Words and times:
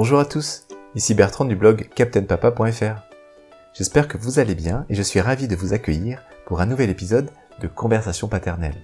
Bonjour 0.00 0.20
à 0.20 0.24
tous, 0.24 0.68
ici 0.94 1.12
Bertrand 1.12 1.44
du 1.44 1.56
blog 1.56 1.88
captainpapa.fr. 1.92 3.02
J'espère 3.74 4.06
que 4.06 4.16
vous 4.16 4.38
allez 4.38 4.54
bien 4.54 4.86
et 4.88 4.94
je 4.94 5.02
suis 5.02 5.20
ravi 5.20 5.48
de 5.48 5.56
vous 5.56 5.72
accueillir 5.72 6.22
pour 6.46 6.60
un 6.60 6.66
nouvel 6.66 6.88
épisode 6.88 7.32
de 7.60 7.66
Conversation 7.66 8.28
paternelle. 8.28 8.76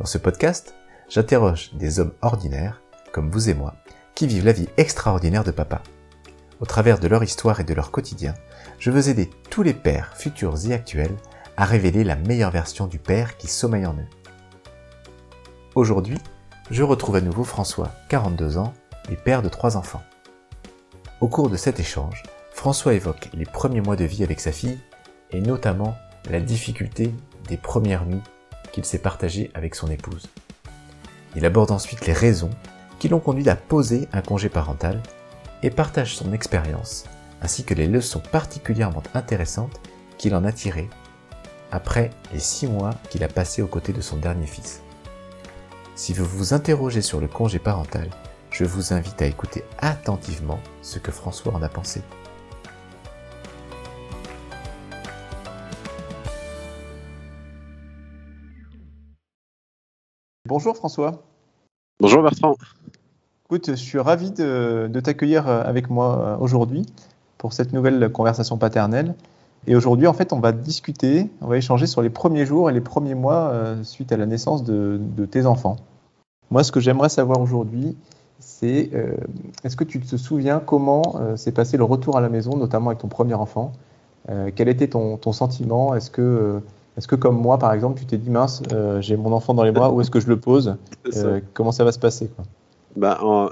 Dans 0.00 0.06
ce 0.06 0.18
podcast, 0.18 0.74
j'interroge 1.08 1.72
des 1.74 2.00
hommes 2.00 2.14
ordinaires, 2.20 2.82
comme 3.12 3.30
vous 3.30 3.48
et 3.48 3.54
moi, 3.54 3.76
qui 4.16 4.26
vivent 4.26 4.44
la 4.44 4.50
vie 4.50 4.68
extraordinaire 4.76 5.44
de 5.44 5.52
papa. 5.52 5.82
Au 6.58 6.66
travers 6.66 6.98
de 6.98 7.06
leur 7.06 7.22
histoire 7.22 7.60
et 7.60 7.64
de 7.64 7.72
leur 7.72 7.92
quotidien, 7.92 8.34
je 8.80 8.90
veux 8.90 9.08
aider 9.08 9.30
tous 9.50 9.62
les 9.62 9.72
pères, 9.72 10.16
futurs 10.16 10.66
et 10.66 10.72
actuels, 10.72 11.14
à 11.56 11.64
révéler 11.64 12.02
la 12.02 12.16
meilleure 12.16 12.50
version 12.50 12.88
du 12.88 12.98
père 12.98 13.36
qui 13.36 13.46
sommeille 13.46 13.86
en 13.86 13.94
eux. 13.94 14.08
Aujourd'hui, 15.76 16.18
je 16.72 16.82
retrouve 16.82 17.14
à 17.14 17.20
nouveau 17.20 17.44
François, 17.44 17.92
42 18.08 18.58
ans, 18.58 18.74
et 19.12 19.16
père 19.16 19.40
de 19.40 19.48
trois 19.48 19.76
enfants. 19.76 20.02
Au 21.24 21.28
cours 21.28 21.48
de 21.48 21.56
cet 21.56 21.80
échange, 21.80 22.22
François 22.52 22.92
évoque 22.92 23.30
les 23.32 23.46
premiers 23.46 23.80
mois 23.80 23.96
de 23.96 24.04
vie 24.04 24.22
avec 24.22 24.40
sa 24.40 24.52
fille 24.52 24.78
et 25.30 25.40
notamment 25.40 25.96
la 26.28 26.38
difficulté 26.38 27.14
des 27.48 27.56
premières 27.56 28.04
nuits 28.04 28.20
qu'il 28.72 28.84
s'est 28.84 28.98
partagées 28.98 29.50
avec 29.54 29.74
son 29.74 29.90
épouse. 29.90 30.28
Il 31.34 31.46
aborde 31.46 31.70
ensuite 31.70 32.06
les 32.06 32.12
raisons 32.12 32.50
qui 32.98 33.08
l'ont 33.08 33.20
conduit 33.20 33.48
à 33.48 33.56
poser 33.56 34.06
un 34.12 34.20
congé 34.20 34.50
parental 34.50 35.02
et 35.62 35.70
partage 35.70 36.14
son 36.14 36.30
expérience 36.34 37.04
ainsi 37.40 37.64
que 37.64 37.72
les 37.72 37.86
leçons 37.86 38.20
particulièrement 38.20 39.02
intéressantes 39.14 39.80
qu'il 40.18 40.34
en 40.34 40.44
a 40.44 40.52
tirées 40.52 40.90
après 41.70 42.10
les 42.34 42.38
six 42.38 42.66
mois 42.66 42.90
qu'il 43.08 43.24
a 43.24 43.28
passés 43.28 43.62
aux 43.62 43.66
côtés 43.66 43.94
de 43.94 44.02
son 44.02 44.18
dernier 44.18 44.46
fils. 44.46 44.82
Si 45.94 46.12
vous 46.12 46.26
vous 46.26 46.52
interrogez 46.52 47.00
sur 47.00 47.18
le 47.18 47.28
congé 47.28 47.58
parental, 47.58 48.10
je 48.54 48.64
vous 48.64 48.92
invite 48.92 49.20
à 49.20 49.26
écouter 49.26 49.64
attentivement 49.80 50.60
ce 50.80 51.00
que 51.00 51.10
François 51.10 51.52
en 51.54 51.62
a 51.62 51.68
pensé. 51.68 52.02
Bonjour 60.46 60.76
François. 60.76 61.24
Bonjour 61.98 62.22
Bertrand. 62.22 62.54
Écoute, 63.46 63.70
je 63.70 63.74
suis 63.74 63.98
ravi 63.98 64.30
de, 64.30 65.00
t'accueillir 65.02 65.48
avec 65.48 65.90
moi 65.90 66.38
aujourd'hui 66.40 66.86
pour 67.38 67.52
cette 67.52 67.72
nouvelle 67.72 68.08
conversation 68.12 68.56
paternelle. 68.56 69.16
Et 69.66 69.74
aujourd'hui, 69.74 70.06
en 70.06 70.12
fait, 70.12 70.32
on 70.32 70.38
va 70.38 70.52
discuter, 70.52 71.28
on 71.40 71.48
va 71.48 71.56
échanger 71.56 71.88
sur 71.88 72.02
les 72.02 72.10
premiers 72.10 72.46
jours 72.46 72.70
et 72.70 72.72
les 72.72 72.80
premiers 72.80 73.16
mois 73.16 73.48
euh, 73.48 73.82
suite 73.82 74.12
à 74.12 74.16
la 74.16 74.26
naissance 74.26 74.62
de, 74.62 75.00
tes 75.28 75.44
enfants. 75.44 75.76
Moi, 76.52 76.62
ce 76.62 76.70
que 76.70 76.78
j'aimerais 76.78 77.08
savoir 77.08 77.40
aujourd'hui, 77.40 77.96
c'est 78.46 78.90
euh, 78.94 79.16
est-ce 79.64 79.76
que 79.76 79.84
tu 79.84 80.00
te 80.00 80.16
souviens 80.16 80.60
comment 80.60 81.16
euh, 81.16 81.36
s'est 81.36 81.52
passé 81.52 81.76
le 81.76 81.84
retour 81.84 82.16
à 82.16 82.20
la 82.20 82.28
maison, 82.28 82.56
notamment 82.56 82.90
avec 82.90 83.00
ton 83.00 83.08
premier 83.08 83.34
enfant? 83.34 83.72
Quel 84.56 84.70
était 84.70 84.88
ton, 84.88 85.20
sentiment? 85.32 85.94
Est-ce 85.94 86.10
que, 86.10 86.62
est 86.96 87.06
que, 87.06 87.14
comme 87.14 87.36
moi, 87.36 87.58
par 87.58 87.74
exemple, 87.74 88.00
tu 88.00 88.06
t'es 88.06 88.16
dit 88.16 88.30
mince, 88.30 88.62
j'ai 89.00 89.18
mon 89.18 89.32
enfant 89.32 89.52
dans 89.52 89.64
les 89.64 89.70
bras, 89.70 89.92
où 89.92 90.00
est-ce 90.00 90.10
que 90.10 90.18
je 90.18 90.28
le 90.28 90.40
pose? 90.40 90.78
Comment 91.52 91.72
ça 91.72 91.84
va 91.84 91.92
se 91.92 91.98
passer 91.98 92.28
quoi? 92.28 92.46
Bah, 92.96 93.18
en, 93.22 93.50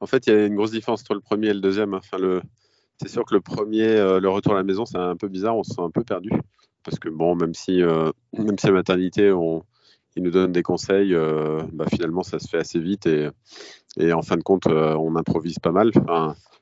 en, 0.00 0.06
fait, 0.06 0.26
il 0.26 0.32
y 0.32 0.36
a 0.36 0.46
une 0.46 0.56
grosse 0.56 0.72
différence 0.72 1.02
entre 1.02 1.14
le 1.14 1.20
premier 1.20 1.50
et 1.50 1.54
le 1.54 1.60
deuxième. 1.60 1.94
Enfin, 1.94 2.18
le, 2.18 2.42
c'est 3.00 3.08
sûr 3.08 3.24
que 3.24 3.34
le 3.34 3.40
premier, 3.40 3.86
euh, 3.86 4.18
le 4.18 4.28
retour 4.28 4.52
à 4.52 4.56
la 4.56 4.64
maison, 4.64 4.84
c'est 4.84 4.98
un 4.98 5.16
peu 5.16 5.28
bizarre, 5.28 5.56
on 5.56 5.62
se 5.62 5.74
sent 5.74 5.82
un 5.82 5.90
peu 5.90 6.02
perdu. 6.02 6.30
Parce 6.84 6.98
que 6.98 7.08
bon, 7.08 7.36
même 7.36 7.54
si, 7.54 7.82
euh, 7.82 8.10
même 8.36 8.58
si 8.58 8.66
la 8.66 8.72
maternité, 8.72 9.30
on, 9.30 9.62
ils 10.18 10.22
nous 10.22 10.30
donnent 10.30 10.52
des 10.52 10.62
conseils, 10.62 11.14
euh, 11.14 11.62
bah, 11.72 11.86
finalement, 11.88 12.22
ça 12.22 12.38
se 12.38 12.48
fait 12.48 12.58
assez 12.58 12.80
vite 12.80 13.06
et, 13.06 14.12
en 14.12 14.22
fin 14.22 14.36
de 14.36 14.42
compte, 14.42 14.66
on 14.66 15.16
improvise 15.16 15.58
pas 15.58 15.72
mal. 15.72 15.90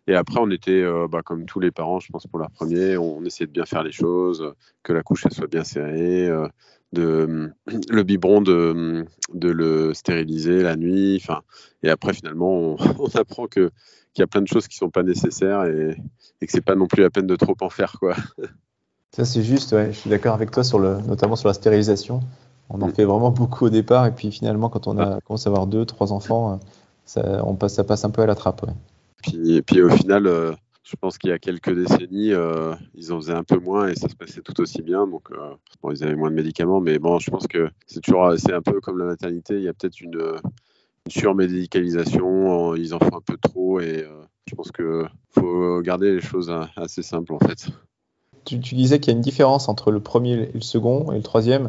et 0.06 0.14
après, 0.14 0.38
on 0.40 0.50
était, 0.50 0.84
bah, 1.10 1.22
comme 1.22 1.44
tous 1.46 1.60
les 1.60 1.70
parents, 1.70 2.00
je 2.00 2.08
pense, 2.10 2.26
pour 2.26 2.38
leur 2.38 2.50
premier, 2.50 2.96
on, 2.96 3.24
essayait 3.24 3.46
de 3.46 3.52
bien 3.52 3.66
faire 3.66 3.82
les 3.82 3.92
choses, 3.92 4.54
que 4.82 4.92
la 4.92 5.02
couche 5.02 5.26
soit 5.30 5.46
bien 5.46 5.64
serrée, 5.64 6.30
de, 6.92 7.50
le 7.90 8.02
biberon 8.02 8.40
de, 8.40 9.04
de 9.34 9.48
le 9.48 9.92
stériliser 9.94 10.62
la 10.62 10.76
nuit. 10.76 11.22
Et 11.82 11.90
après, 11.90 12.12
finalement, 12.14 12.76
on, 12.98 13.06
apprend 13.16 13.46
que 13.46 13.70
qu'il 14.14 14.22
y 14.22 14.24
a 14.24 14.28
plein 14.28 14.40
de 14.40 14.48
choses 14.48 14.66
qui 14.66 14.78
sont 14.78 14.88
pas 14.88 15.02
nécessaires 15.02 15.64
et, 15.64 15.94
et 16.40 16.46
que 16.46 16.52
c'est 16.52 16.64
pas 16.64 16.74
non 16.74 16.86
plus 16.86 17.02
la 17.02 17.10
peine 17.10 17.26
de 17.26 17.36
trop 17.36 17.54
en 17.60 17.68
faire 17.68 17.98
quoi. 18.00 18.16
Ça 19.16 19.24
c'est 19.24 19.42
juste, 19.42 19.74
je 19.74 19.92
suis 19.92 20.10
d'accord 20.10 20.34
avec 20.34 20.50
toi 20.50 20.64
sur 20.64 20.78
le, 20.78 20.98
notamment 21.06 21.36
sur 21.36 21.48
la 21.48 21.54
stérilisation. 21.54 22.20
On 22.68 22.82
en 22.82 22.88
fait 22.88 23.04
vraiment 23.04 23.30
beaucoup 23.30 23.66
au 23.66 23.70
départ 23.70 24.06
et 24.06 24.12
puis 24.12 24.32
finalement 24.32 24.68
quand 24.68 24.86
on 24.88 24.98
a 24.98 25.20
commencé 25.20 25.48
à 25.48 25.52
avoir 25.52 25.66
deux, 25.66 25.84
trois 25.84 26.12
enfants, 26.12 26.58
ça, 27.04 27.42
on 27.44 27.54
passe, 27.54 27.74
ça 27.74 27.84
passe 27.84 28.04
un 28.04 28.10
peu 28.10 28.22
à 28.22 28.26
la 28.26 28.34
trappe. 28.34 28.62
Ouais. 28.62 28.72
Puis, 29.22 29.56
et 29.56 29.62
puis 29.62 29.82
au 29.82 29.88
final, 29.88 30.26
euh, 30.26 30.52
je 30.82 30.96
pense 30.96 31.18
qu'il 31.18 31.30
y 31.30 31.32
a 31.32 31.38
quelques 31.38 31.72
décennies, 31.72 32.32
euh, 32.32 32.74
ils 32.94 33.12
en 33.12 33.20
faisaient 33.20 33.32
un 33.34 33.44
peu 33.44 33.58
moins 33.58 33.88
et 33.88 33.94
ça 33.94 34.08
se 34.08 34.16
passait 34.16 34.40
tout 34.40 34.60
aussi 34.60 34.82
bien. 34.82 35.06
Donc, 35.06 35.30
euh, 35.30 35.54
bon, 35.82 35.92
ils 35.92 36.02
avaient 36.02 36.16
moins 36.16 36.30
de 36.30 36.34
médicaments, 36.34 36.80
mais 36.80 36.98
bon, 36.98 37.18
je 37.18 37.30
pense 37.30 37.46
que 37.46 37.70
c'est 37.86 38.00
toujours, 38.00 38.32
c'est 38.36 38.52
un 38.52 38.62
peu 38.62 38.80
comme 38.80 38.98
la 38.98 39.04
maternité. 39.04 39.54
Il 39.54 39.62
y 39.62 39.68
a 39.68 39.72
peut-être 39.72 40.00
une, 40.00 40.20
surmédicalisation, 41.08 42.74
ils 42.74 42.94
en 42.94 42.98
font 42.98 43.16
un 43.16 43.20
peu 43.20 43.36
trop 43.36 43.80
et 43.80 44.04
euh, 44.04 44.22
je 44.46 44.54
pense 44.54 44.70
qu'il 44.72 45.08
faut 45.30 45.80
garder 45.82 46.14
les 46.14 46.20
choses 46.20 46.52
assez 46.76 47.02
simples 47.02 47.34
en 47.34 47.38
fait. 47.38 47.68
Tu, 48.44 48.58
disais 48.58 49.00
qu'il 49.00 49.12
y 49.12 49.14
a 49.14 49.16
une 49.16 49.24
différence 49.24 49.68
entre 49.68 49.90
le 49.90 49.98
premier 49.98 50.34
et 50.34 50.52
le 50.52 50.60
second 50.60 51.10
et 51.10 51.16
le 51.16 51.22
troisième. 51.22 51.68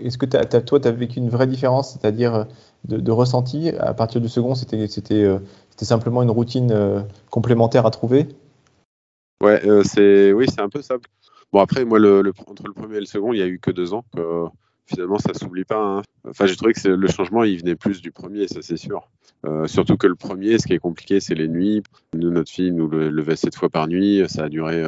Est-ce 0.00 0.18
que 0.18 0.26
toi, 0.26 0.80
tu 0.80 0.88
as 0.88 0.92
vécu 0.92 1.18
une 1.18 1.28
vraie 1.28 1.46
différence, 1.46 1.92
c'est-à-dire 1.92 2.46
de, 2.84 3.10
ressenti? 3.10 3.70
À 3.70 3.94
partir 3.94 4.20
du 4.20 4.28
second, 4.28 4.54
c'était 4.54 5.24
euh, 5.24 5.38
simplement 5.76 6.22
une 6.22 6.30
routine 6.30 6.72
euh, 6.72 7.00
complémentaire 7.30 7.86
à 7.86 7.90
trouver? 7.90 8.28
Ouais, 9.42 9.62
c'est 9.84 10.32
oui, 10.32 10.46
c'est 10.48 10.60
un 10.60 10.68
peu 10.68 10.82
simple. 10.82 11.08
Bon, 11.52 11.60
après, 11.60 11.84
moi, 11.84 11.98
entre 12.46 12.66
le 12.66 12.72
premier 12.72 12.96
et 12.96 13.00
le 13.00 13.06
second, 13.06 13.32
il 13.32 13.36
n'y 13.36 13.42
a 13.42 13.48
eu 13.48 13.58
que 13.58 13.70
deux 13.70 13.94
ans 13.94 14.04
finalement, 14.90 15.18
ça 15.18 15.32
s'oublie 15.34 15.64
pas. 15.64 15.82
Hein. 15.82 16.02
Enfin, 16.28 16.46
j'ai 16.46 16.56
trouvé 16.56 16.72
que 16.72 16.88
le 16.88 17.08
changement, 17.08 17.44
il 17.44 17.58
venait 17.58 17.76
plus 17.76 18.02
du 18.02 18.10
premier, 18.10 18.48
ça 18.48 18.60
c'est 18.60 18.76
sûr. 18.76 19.08
Euh, 19.46 19.66
surtout 19.66 19.96
que 19.96 20.06
le 20.06 20.16
premier, 20.16 20.58
ce 20.58 20.66
qui 20.66 20.74
est 20.74 20.78
compliqué, 20.78 21.20
c'est 21.20 21.34
les 21.34 21.48
nuits. 21.48 21.82
Nous, 22.14 22.30
notre 22.30 22.50
fille 22.50 22.72
nous 22.72 22.88
le 22.88 23.08
levait 23.08 23.36
sept 23.36 23.54
fois 23.54 23.68
par 23.68 23.86
nuit. 23.86 24.22
Ça 24.28 24.44
a 24.44 24.48
duré 24.48 24.82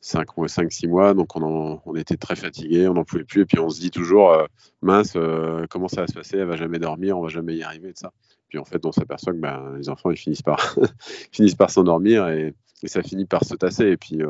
5 0.00 0.36
mois, 0.36 0.48
5, 0.48 0.72
6 0.72 0.86
mois. 0.88 1.14
Donc, 1.14 1.36
on, 1.36 1.80
on 1.84 1.94
était 1.94 2.16
très 2.16 2.36
fatigués, 2.36 2.88
on 2.88 2.94
n'en 2.94 3.04
pouvait 3.04 3.24
plus. 3.24 3.42
Et 3.42 3.46
puis, 3.46 3.58
on 3.58 3.68
se 3.68 3.80
dit 3.80 3.90
toujours, 3.90 4.32
euh, 4.32 4.46
mince, 4.82 5.14
euh, 5.16 5.66
comment 5.68 5.88
ça 5.88 6.02
va 6.02 6.06
se 6.06 6.14
passer? 6.14 6.38
Elle 6.38 6.46
va 6.46 6.56
jamais 6.56 6.78
dormir, 6.78 7.18
on 7.18 7.22
va 7.22 7.28
jamais 7.28 7.56
y 7.56 7.62
arriver, 7.62 7.92
de 7.92 7.98
ça. 7.98 8.12
Puis, 8.48 8.58
en 8.58 8.64
fait, 8.64 8.84
on 8.86 8.92
s'aperçoit 8.92 9.32
que 9.32 9.38
ben, 9.38 9.76
les 9.76 9.88
enfants, 9.88 10.10
ils 10.10 10.16
finissent 10.16 10.42
par, 10.42 10.76
finissent 11.32 11.54
par 11.54 11.70
s'endormir 11.70 12.28
et, 12.28 12.54
et, 12.82 12.88
ça 12.88 13.02
finit 13.02 13.26
par 13.26 13.44
se 13.44 13.54
tasser. 13.54 13.86
Et 13.88 13.96
puis, 13.96 14.20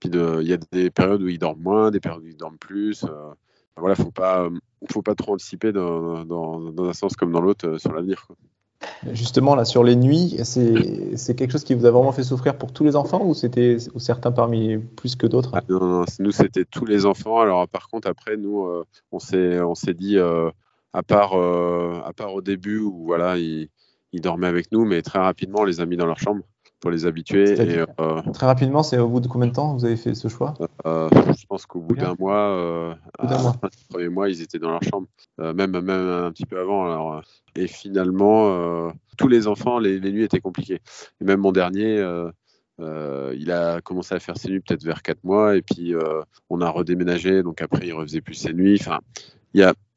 puis 0.00 0.10
il 0.12 0.48
y 0.48 0.52
a 0.52 0.58
des 0.72 0.90
périodes 0.90 1.22
où 1.22 1.28
ils 1.28 1.38
dorment 1.38 1.62
moins, 1.62 1.90
des 1.90 2.00
périodes 2.00 2.24
où 2.24 2.28
ils 2.28 2.36
dorment 2.36 2.58
plus 2.58 3.04
voilà, 3.78 3.94
faut 3.94 4.12
faut 4.90 5.02
pas 5.02 5.14
trop 5.14 5.34
anticiper 5.34 5.72
dans, 5.72 6.24
dans, 6.24 6.88
un 6.88 6.92
sens 6.92 7.16
comme 7.16 7.32
dans 7.32 7.40
l'autre 7.40 7.68
euh, 7.68 7.78
sur 7.78 7.92
l'avenir. 7.92 8.26
Justement, 9.12 9.54
là, 9.54 9.64
sur 9.64 9.84
les 9.84 9.96
nuits, 9.96 10.36
c'est 10.42 11.34
quelque 11.34 11.50
chose 11.50 11.64
qui 11.64 11.74
vous 11.74 11.86
a 11.86 11.90
vraiment 11.90 12.12
fait 12.12 12.24
souffrir 12.24 12.56
pour 12.56 12.72
tous 12.72 12.84
les 12.84 12.96
enfants 12.96 13.24
ou 13.24 13.34
c'était 13.34 13.76
certains 13.96 14.32
parmi 14.32 14.78
plus 14.78 15.16
que 15.16 15.26
d'autres? 15.26 15.50
Ah, 15.54 15.62
Non, 15.68 15.80
non, 15.80 16.04
nous 16.18 16.30
c'était 16.30 16.64
tous 16.64 16.84
les 16.84 17.06
enfants. 17.06 17.40
Alors 17.40 17.68
par 17.68 17.88
contre, 17.88 18.08
après, 18.08 18.36
nous, 18.36 18.66
euh, 18.66 18.84
on 19.12 19.18
s'est 19.18 19.94
dit, 19.94 20.18
euh, 20.18 20.50
à 20.92 21.02
part 21.02 21.34
à 21.34 22.12
part 22.12 22.34
au 22.34 22.42
début 22.42 22.80
où 22.80 23.04
voilà, 23.06 23.36
ils, 23.36 23.68
ils 24.12 24.20
dormaient 24.20 24.48
avec 24.48 24.72
nous, 24.72 24.84
mais 24.84 25.02
très 25.02 25.18
rapidement, 25.18 25.60
on 25.60 25.64
les 25.64 25.80
a 25.80 25.86
mis 25.86 25.96
dans 25.96 26.06
leur 26.06 26.18
chambre 26.18 26.42
pour 26.80 26.90
les 26.90 27.06
habituer. 27.06 27.52
Et, 27.52 27.84
euh, 28.00 28.22
très 28.32 28.46
rapidement, 28.46 28.82
c'est 28.82 28.98
au 28.98 29.08
bout 29.08 29.20
de 29.20 29.28
combien 29.28 29.48
de 29.48 29.52
temps 29.52 29.74
vous 29.74 29.84
avez 29.84 29.96
fait 29.96 30.14
ce 30.14 30.28
choix 30.28 30.54
euh, 30.86 31.08
Je 31.36 31.46
pense 31.46 31.66
qu'au 31.66 31.80
bout 31.80 31.96
d'un 31.96 32.14
mois, 32.18 32.50
euh, 32.50 32.94
mois. 33.20 33.56
premier 33.88 34.08
mois, 34.08 34.28
ils 34.28 34.42
étaient 34.42 34.58
dans 34.58 34.70
leur 34.70 34.82
chambre, 34.82 35.08
même, 35.38 35.72
même 35.72 35.90
un 35.90 36.30
petit 36.30 36.46
peu 36.46 36.58
avant. 36.60 36.84
Alors, 36.84 37.22
et 37.56 37.66
finalement, 37.66 38.90
tous 39.16 39.28
les 39.28 39.46
enfants, 39.46 39.78
les, 39.78 40.00
nuits 40.00 40.24
étaient 40.24 40.40
compliquées. 40.40 40.80
Et 41.20 41.24
même 41.24 41.40
mon 41.40 41.52
dernier, 41.52 42.04
il 42.78 43.50
a 43.50 43.80
commencé 43.80 44.14
à 44.14 44.20
faire 44.20 44.36
ses 44.36 44.48
nuits 44.48 44.60
peut-être 44.60 44.84
vers 44.84 45.02
4 45.02 45.24
mois, 45.24 45.56
et 45.56 45.62
puis 45.62 45.94
on 46.48 46.60
a 46.60 46.70
redéménagé, 46.70 47.42
donc 47.42 47.60
après, 47.62 47.86
il 47.86 47.92
refaisait 47.92 48.20
plus 48.20 48.34
ses 48.34 48.52
nuits. 48.52 48.78
Enfin, 48.80 49.00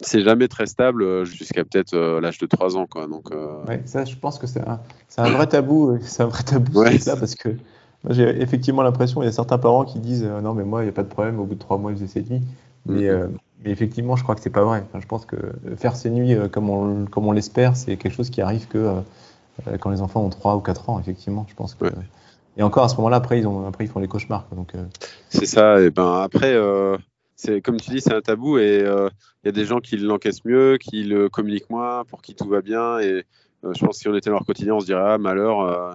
c'est 0.01 0.23
jamais 0.23 0.47
très 0.47 0.65
stable 0.65 1.03
euh, 1.03 1.25
jusqu'à 1.25 1.63
peut-être 1.63 1.93
euh, 1.93 2.21
l'âge 2.21 2.37
de 2.37 2.45
3 2.45 2.77
ans. 2.77 2.87
Quoi. 2.87 3.07
Donc, 3.07 3.31
euh, 3.31 3.63
ouais, 3.67 3.81
ça, 3.85 4.05
je 4.05 4.15
pense 4.15 4.39
que 4.39 4.47
c'est 4.47 4.61
un, 4.67 4.79
un, 5.17 5.29
vrai 5.29 5.47
tabou. 5.47 5.97
C'est 6.01 6.23
un 6.23 6.27
vrai 6.27 6.43
tabou, 6.43 6.83
ça, 6.99 7.15
parce 7.15 7.35
que 7.35 7.49
j'ai 8.09 8.41
effectivement 8.41 8.81
l'impression, 8.81 9.21
il 9.21 9.25
y 9.25 9.29
a 9.29 9.31
certains 9.31 9.57
parents 9.57 9.85
qui 9.85 9.99
disent 9.99 10.23
Non, 10.23 10.53
mais 10.53 10.63
moi, 10.63 10.81
il 10.81 10.85
n'y 10.85 10.89
a 10.89 10.93
pas 10.93 11.03
de 11.03 11.09
problème, 11.09 11.39
au 11.39 11.45
bout 11.45 11.55
de 11.55 11.59
3 11.59 11.77
mois, 11.77 11.91
je 11.91 11.97
faisais 11.97 12.07
cette 12.07 12.29
nuit. 12.29 12.41
Mais, 12.87 13.09
mais, 13.63 13.69
effectivement, 13.69 14.15
je 14.15 14.23
crois 14.23 14.33
que 14.35 14.41
c'est 14.41 14.49
pas 14.49 14.63
vrai. 14.63 14.83
je 14.99 15.05
pense 15.05 15.25
que 15.25 15.37
faire 15.77 15.95
ces 15.95 16.09
nuits 16.09 16.35
comme 16.51 16.69
on, 16.69 17.05
comme 17.05 17.27
on 17.27 17.31
l'espère, 17.31 17.75
c'est 17.75 17.95
quelque 17.97 18.13
chose 18.13 18.31
qui 18.31 18.41
arrive 18.41 18.67
que 18.67 18.95
quand 19.79 19.91
les 19.91 20.01
enfants 20.01 20.23
ont 20.23 20.29
3 20.29 20.55
ou 20.55 20.61
4 20.61 20.89
ans, 20.89 20.99
effectivement. 20.99 21.45
Je 21.49 21.53
pense 21.53 21.75
que. 21.75 21.85
Et 22.57 22.63
encore 22.63 22.83
à 22.83 22.89
ce 22.89 22.97
moment-là, 22.97 23.17
après, 23.17 23.39
ils, 23.39 23.47
ont, 23.47 23.65
après, 23.65 23.85
ils 23.85 23.87
font 23.87 23.99
les 23.99 24.07
cauchemars. 24.07 24.45
donc, 24.55 24.73
C'est 25.29 25.45
ça. 25.45 25.79
Et 25.79 25.91
ben 25.91 26.21
après, 26.21 26.57
c'est 27.41 27.61
comme 27.61 27.77
tu 27.77 27.89
dis, 27.89 28.01
c'est 28.01 28.13
un 28.13 28.21
tabou 28.21 28.59
et 28.59 28.83
euh, 28.83 29.09
il 29.43 29.47
y 29.47 29.49
a 29.49 29.51
des 29.51 29.65
gens 29.65 29.79
qui 29.79 29.97
l'encaissent 29.97 30.45
mieux, 30.45 30.77
qui 30.77 31.03
le 31.03 31.27
communiquent 31.27 31.71
moins, 31.71 32.05
pour 32.05 32.21
qui 32.21 32.35
tout 32.35 32.47
va 32.47 32.61
bien. 32.61 32.99
Et 32.99 33.23
euh, 33.63 33.73
je 33.75 33.83
pense 33.83 33.97
que 33.97 34.01
si 34.01 34.07
on 34.07 34.15
était 34.15 34.29
dans 34.29 34.35
leur 34.35 34.45
quotidien, 34.45 34.75
on 34.75 34.79
se 34.79 34.85
dirait 34.85 35.01
ah 35.03 35.17
malheur, 35.17 35.61
euh, 35.61 35.93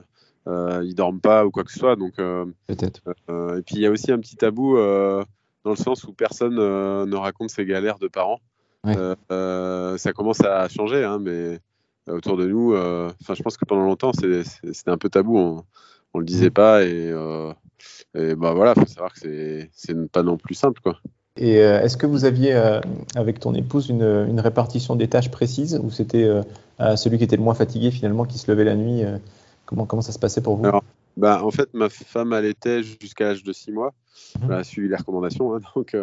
euh, 0.49 0.83
ils 0.85 0.97
dorment 0.97 1.21
pas 1.21 1.47
ou 1.47 1.53
quoi 1.53 1.63
que 1.63 1.71
ce 1.71 1.79
soit. 1.79 1.95
Donc, 1.95 2.17
peut-être. 2.17 3.01
et 3.29 3.63
puis 3.63 3.77
il 3.77 3.81
y 3.81 3.87
a 3.87 3.91
aussi 3.93 4.11
un 4.11 4.19
petit 4.19 4.37
tabou 4.37 4.77
dans 4.77 5.71
le 5.71 5.77
sens 5.77 6.03
où 6.05 6.13
personne 6.13 6.57
ne 6.57 7.17
raconte 7.17 7.51
ses 7.51 7.65
galères 7.65 8.01
de 8.01 8.09
parents. 8.09 8.41
ça 8.85 10.13
commence 10.15 10.41
à 10.45 10.69
changer, 10.69 11.05
hein, 11.05 11.21
mais 11.21 11.61
autour 12.09 12.37
de 12.37 12.47
nous, 12.47 12.75
enfin, 12.75 13.35
je 13.35 13.43
pense 13.43 13.57
que 13.57 13.65
pendant 13.65 13.85
longtemps, 13.85 14.13
c'était 14.13 14.91
un 14.91 14.99
peu 14.99 15.09
tabou. 15.09 15.39
On, 15.39 15.65
on 16.13 16.19
le 16.19 16.25
disait 16.25 16.51
pas 16.51 16.83
et, 16.85 17.15
et 18.15 18.35
bah 18.35 18.53
voilà, 18.53 18.75
faut 18.75 18.87
savoir 18.87 19.13
que 19.13 19.21
c'est 19.71 20.11
pas 20.11 20.25
non 20.25 20.39
plus 20.39 20.55
simple, 20.55 20.81
quoi. 20.81 20.99
Et 21.39 21.59
euh, 21.61 21.83
est-ce 21.83 21.97
que 21.97 22.07
vous 22.07 22.25
aviez 22.25 22.55
euh, 22.55 22.81
avec 23.15 23.41
ton 23.41 23.55
épouse 23.55 23.89
une, 23.89 24.41
répartition 24.41 24.97
des 24.97 25.09
tâches 25.09 25.31
précises 25.31 25.79
ou 25.83 25.91
c'était 25.91 26.25
euh, 26.25 26.97
celui 26.97 27.19
qui 27.19 27.25
était 27.25 27.37
le 27.37 27.43
moins 27.43 27.55
fatigué 27.55 27.91
finalement 27.91 28.25
qui 28.25 28.39
se 28.39 28.51
levait 28.51 28.65
la 28.65 28.75
nuit 28.75 29.03
comment, 29.67 29.87
comment 29.87 30.03
ça 30.03 30.13
se 30.13 30.19
passait 30.19 30.41
pour 30.41 30.57
vous? 30.57 30.71
Bah, 31.17 31.43
En 31.43 31.51
fait, 31.51 31.73
ma 31.75 31.89
femme 31.89 32.33
allaitait 32.33 32.83
jusqu'à 32.83 33.27
l'âge 33.27 33.43
de 33.43 33.53
6 33.53 33.73
mois. 33.73 33.95
Mhm. 34.41 34.49
Elle 34.51 34.57
a 34.59 34.65
suivi 34.65 34.89
les 34.89 34.97
recommandations. 34.97 35.55
Hein, 35.55 35.61
donc, 35.75 35.97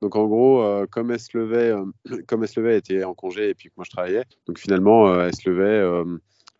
donc 0.00 0.16
en 0.16 0.26
gros, 0.26 0.64
comme 0.90 1.10
elle 1.12 1.20
se 1.20 1.36
levait, 1.36 1.72
comme 2.26 2.42
elle 2.42 2.48
se 2.48 2.58
levait, 2.58 2.72
elle 2.72 2.78
était 2.78 3.04
en 3.04 3.14
congé 3.14 3.50
et 3.50 3.54
puis 3.54 3.68
que 3.68 3.74
moi 3.76 3.84
je 3.86 3.90
travaillais. 3.90 4.24
Donc 4.46 4.58
finalement, 4.58 5.22
elle 5.22 5.34
se 5.34 5.48
levait 5.48 6.08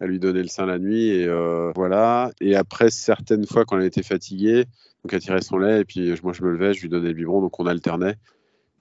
elle 0.01 0.09
lui 0.09 0.19
donnait 0.19 0.43
le 0.43 0.49
sein 0.49 0.67
la 0.67 0.81
nuit 0.81 1.11
et 1.11 1.29
voilà. 1.75 2.31
Et 2.41 2.55
après 2.55 2.91
certaines 2.91 3.47
fois 3.47 3.65
quand 3.65 3.79
elle 3.79 3.87
était 3.87 4.03
fatiguée, 4.03 4.67
donc 5.05 5.13
elle 5.13 5.21
tirait 5.21 5.43
son 5.43 5.59
lait 5.59 5.81
et 5.81 5.85
puis 5.85 6.15
moi 6.23 6.33
je 6.33 6.43
me 6.43 6.51
levais, 6.51 6.75
je 6.75 6.83
lui 6.83 6.89
donnais 6.89 7.09
le 7.09 7.15
biberon, 7.15 7.41
donc 7.41 7.59
on 7.59 7.67
alternait. 7.67 8.17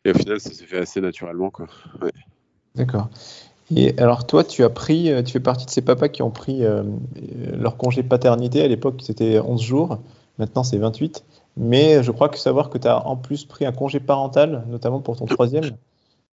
Et 0.06 0.12
au 0.12 0.14
final, 0.14 0.40
ça 0.40 0.52
s'est 0.52 0.66
fait 0.66 0.80
assez 0.80 1.02
naturellement. 1.02 1.50
Quoi. 1.52 1.68
D'accord. 2.76 3.10
Et 3.76 3.98
alors 4.00 4.26
toi, 4.26 4.44
tu 4.44 4.64
as 4.64 4.70
pris, 4.70 5.12
euh, 5.12 5.24
tu 5.24 5.34
fais 5.34 5.40
partie 5.40 5.66
de 5.66 5.70
ces 5.70 5.82
papas 5.82 6.10
qui 6.10 6.22
ont 6.22 6.32
pris 6.32 6.66
euh, 6.66 6.84
leur 7.54 7.78
congé 7.78 8.04
paternité. 8.04 8.62
À 8.62 8.68
l'époque, 8.68 9.02
c'était 9.02 9.40
11 9.40 9.62
jours. 9.62 10.00
Maintenant, 10.40 10.64
c'est 10.64 10.78
28. 10.78 11.24
Mais 11.58 12.02
je 12.04 12.12
crois 12.12 12.30
que 12.30 12.38
savoir 12.38 12.70
que 12.70 12.78
tu 12.78 12.88
as 12.88 13.06
en 13.06 13.16
plus 13.16 13.46
pris 13.46 13.66
un 13.66 13.72
congé 13.72 14.00
parental, 14.00 14.66
notamment 14.70 15.00
pour 15.00 15.18
ton 15.18 15.26
troisième. 15.26 15.66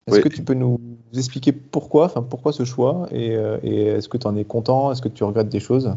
Est-ce 0.06 0.20
que 0.20 0.29
tu 0.29 0.43
peux 0.43 0.55
nous 0.55 0.81
expliquer 1.14 1.52
pourquoi, 1.52 2.06
enfin 2.06 2.23
pourquoi 2.23 2.52
ce 2.52 2.64
choix? 2.64 3.06
Et, 3.12 3.37
euh, 3.37 3.58
et 3.62 3.84
est-ce 3.84 4.08
que 4.08 4.17
tu 4.17 4.26
en 4.26 4.37
es 4.37 4.44
content? 4.44 4.90
Est-ce 4.90 5.00
que 5.00 5.08
tu 5.08 5.23
regrettes 5.23 5.49
des 5.49 5.61
choses? 5.61 5.94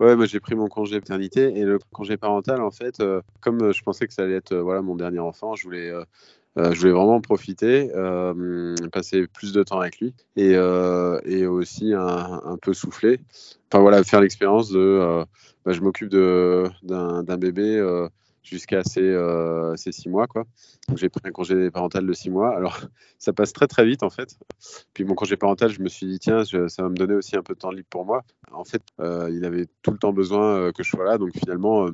Ouais, 0.00 0.16
moi 0.16 0.26
j'ai 0.26 0.40
pris 0.40 0.54
mon 0.54 0.68
congé 0.68 0.98
paternité 1.00 1.56
et 1.56 1.64
le 1.64 1.78
congé 1.92 2.16
parental, 2.16 2.60
en 2.60 2.70
fait, 2.70 3.00
euh, 3.00 3.20
comme 3.40 3.62
euh, 3.62 3.72
je 3.72 3.82
pensais 3.82 4.06
que 4.06 4.12
ça 4.12 4.22
allait 4.22 4.34
être 4.34 4.52
euh, 4.52 4.62
voilà, 4.62 4.82
mon 4.82 4.96
dernier 4.96 5.20
enfant, 5.20 5.54
je 5.54 5.62
voulais, 5.64 5.92
je 6.56 6.78
voulais 6.78 6.92
vraiment 6.92 7.20
profiter, 7.20 7.90
passer 8.92 9.26
plus 9.26 9.52
de 9.52 9.62
temps 9.62 9.80
avec 9.80 10.00
lui 10.00 10.14
et, 10.36 10.52
et 10.52 11.46
aussi 11.46 11.94
un, 11.94 12.58
peu 12.60 12.74
souffler. 12.74 13.20
Enfin 13.70 13.80
voilà, 13.80 14.04
faire 14.04 14.20
l'expérience 14.20 14.70
de 14.70 15.24
bah, 15.64 15.72
je 15.72 15.80
m'occupe 15.80 16.10
d'un 16.10 17.36
bébé 17.38 17.80
jusqu'à 18.42 18.82
ces, 18.82 19.00
euh, 19.00 19.74
ces, 19.76 19.92
six 19.92 20.08
mois. 20.08 20.26
Quoi. 20.26 20.44
Donc 20.88 20.98
j'ai 20.98 21.08
pris 21.08 21.22
un 21.24 21.30
congé 21.30 21.70
parental 21.70 22.06
de 22.06 22.12
six 22.12 22.30
mois. 22.30 22.54
Alors 22.56 22.80
ça 23.18 23.32
passe 23.32 23.52
très 23.52 23.66
très 23.66 23.84
vite 23.84 24.02
en 24.02 24.10
fait. 24.10 24.36
Puis 24.94 25.04
mon 25.04 25.14
congé 25.14 25.36
parental, 25.36 25.70
je 25.70 25.80
me 25.80 25.88
suis 25.88 26.06
dit 26.06 26.18
tiens, 26.18 26.44
ça 26.44 26.82
va 26.82 26.88
me 26.88 26.96
donner 26.96 27.14
aussi 27.14 27.36
un 27.36 27.42
peu 27.42 27.54
de 27.54 27.58
temps 27.58 27.70
libre 27.70 27.88
pour 27.88 28.04
moi. 28.04 28.22
En 28.52 28.64
fait, 28.64 28.82
euh, 29.00 29.30
il 29.32 29.44
avait 29.44 29.66
tout 29.82 29.92
le 29.92 29.98
temps 29.98 30.12
besoin 30.12 30.56
euh, 30.56 30.72
que 30.72 30.82
je 30.82 30.90
sois 30.90 31.04
là. 31.04 31.18
Donc 31.18 31.30
finalement, 31.36 31.88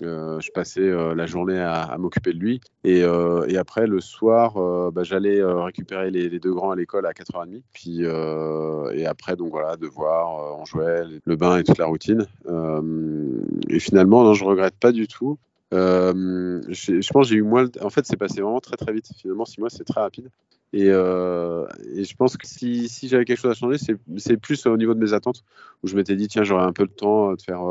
je 0.00 0.50
passais 0.52 0.90
la 1.14 1.26
journée 1.26 1.60
à, 1.60 1.96
m'occuper 1.98 2.32
de 2.32 2.38
lui. 2.38 2.62
Et, 2.82 3.00
et, 3.00 3.56
après, 3.58 3.86
le 3.86 4.00
soir, 4.00 4.54
bah, 4.90 5.02
j'allais 5.02 5.42
récupérer 5.42 6.10
les, 6.10 6.40
deux 6.40 6.54
grands 6.54 6.70
à 6.70 6.76
l'école 6.76 7.04
à 7.04 7.12
4h30. 7.12 7.62
Puis, 7.74 8.00
et 8.00 9.06
après, 9.06 9.36
donc 9.36 9.50
voilà, 9.50 9.76
devoir, 9.76 10.58
on 10.58 10.64
jouait, 10.64 11.02
le 11.26 11.36
bain 11.36 11.58
et 11.58 11.62
toute 11.62 11.76
la 11.76 11.84
routine. 11.84 12.26
et 13.68 13.78
finalement, 13.80 14.24
non, 14.24 14.32
je 14.32 14.44
regrette 14.44 14.76
pas 14.76 14.92
du 14.92 15.06
tout. 15.06 15.38
Euh, 15.72 16.60
je, 16.68 17.12
pense 17.12 17.28
j'ai 17.28 17.36
eu 17.36 17.42
moins. 17.42 17.66
En 17.80 17.90
fait, 17.90 18.04
c'est 18.06 18.16
passé 18.16 18.40
vraiment 18.40 18.60
très 18.60 18.76
très 18.76 18.92
vite. 18.92 19.08
Finalement, 19.16 19.44
six 19.44 19.60
mois, 19.60 19.70
c'est 19.70 19.84
très 19.84 20.00
rapide. 20.00 20.30
Et, 20.72 20.88
euh, 20.88 21.66
je 21.94 22.14
pense 22.14 22.36
que 22.36 22.46
si, 22.46 22.88
j'avais 23.02 23.24
quelque 23.24 23.38
chose 23.38 23.50
à 23.50 23.54
changer, 23.54 23.78
c'est 24.18 24.36
plus 24.36 24.66
au 24.66 24.76
niveau 24.76 24.94
de 24.94 25.00
mes 25.00 25.12
attentes, 25.12 25.44
où 25.82 25.88
je 25.88 25.96
m'étais 25.96 26.16
dit, 26.16 26.28
tiens, 26.28 26.44
j'aurais 26.44 26.64
un 26.64 26.72
peu 26.72 26.82
le 26.82 26.88
temps 26.88 27.32
de 27.32 27.42
faire 27.42 27.62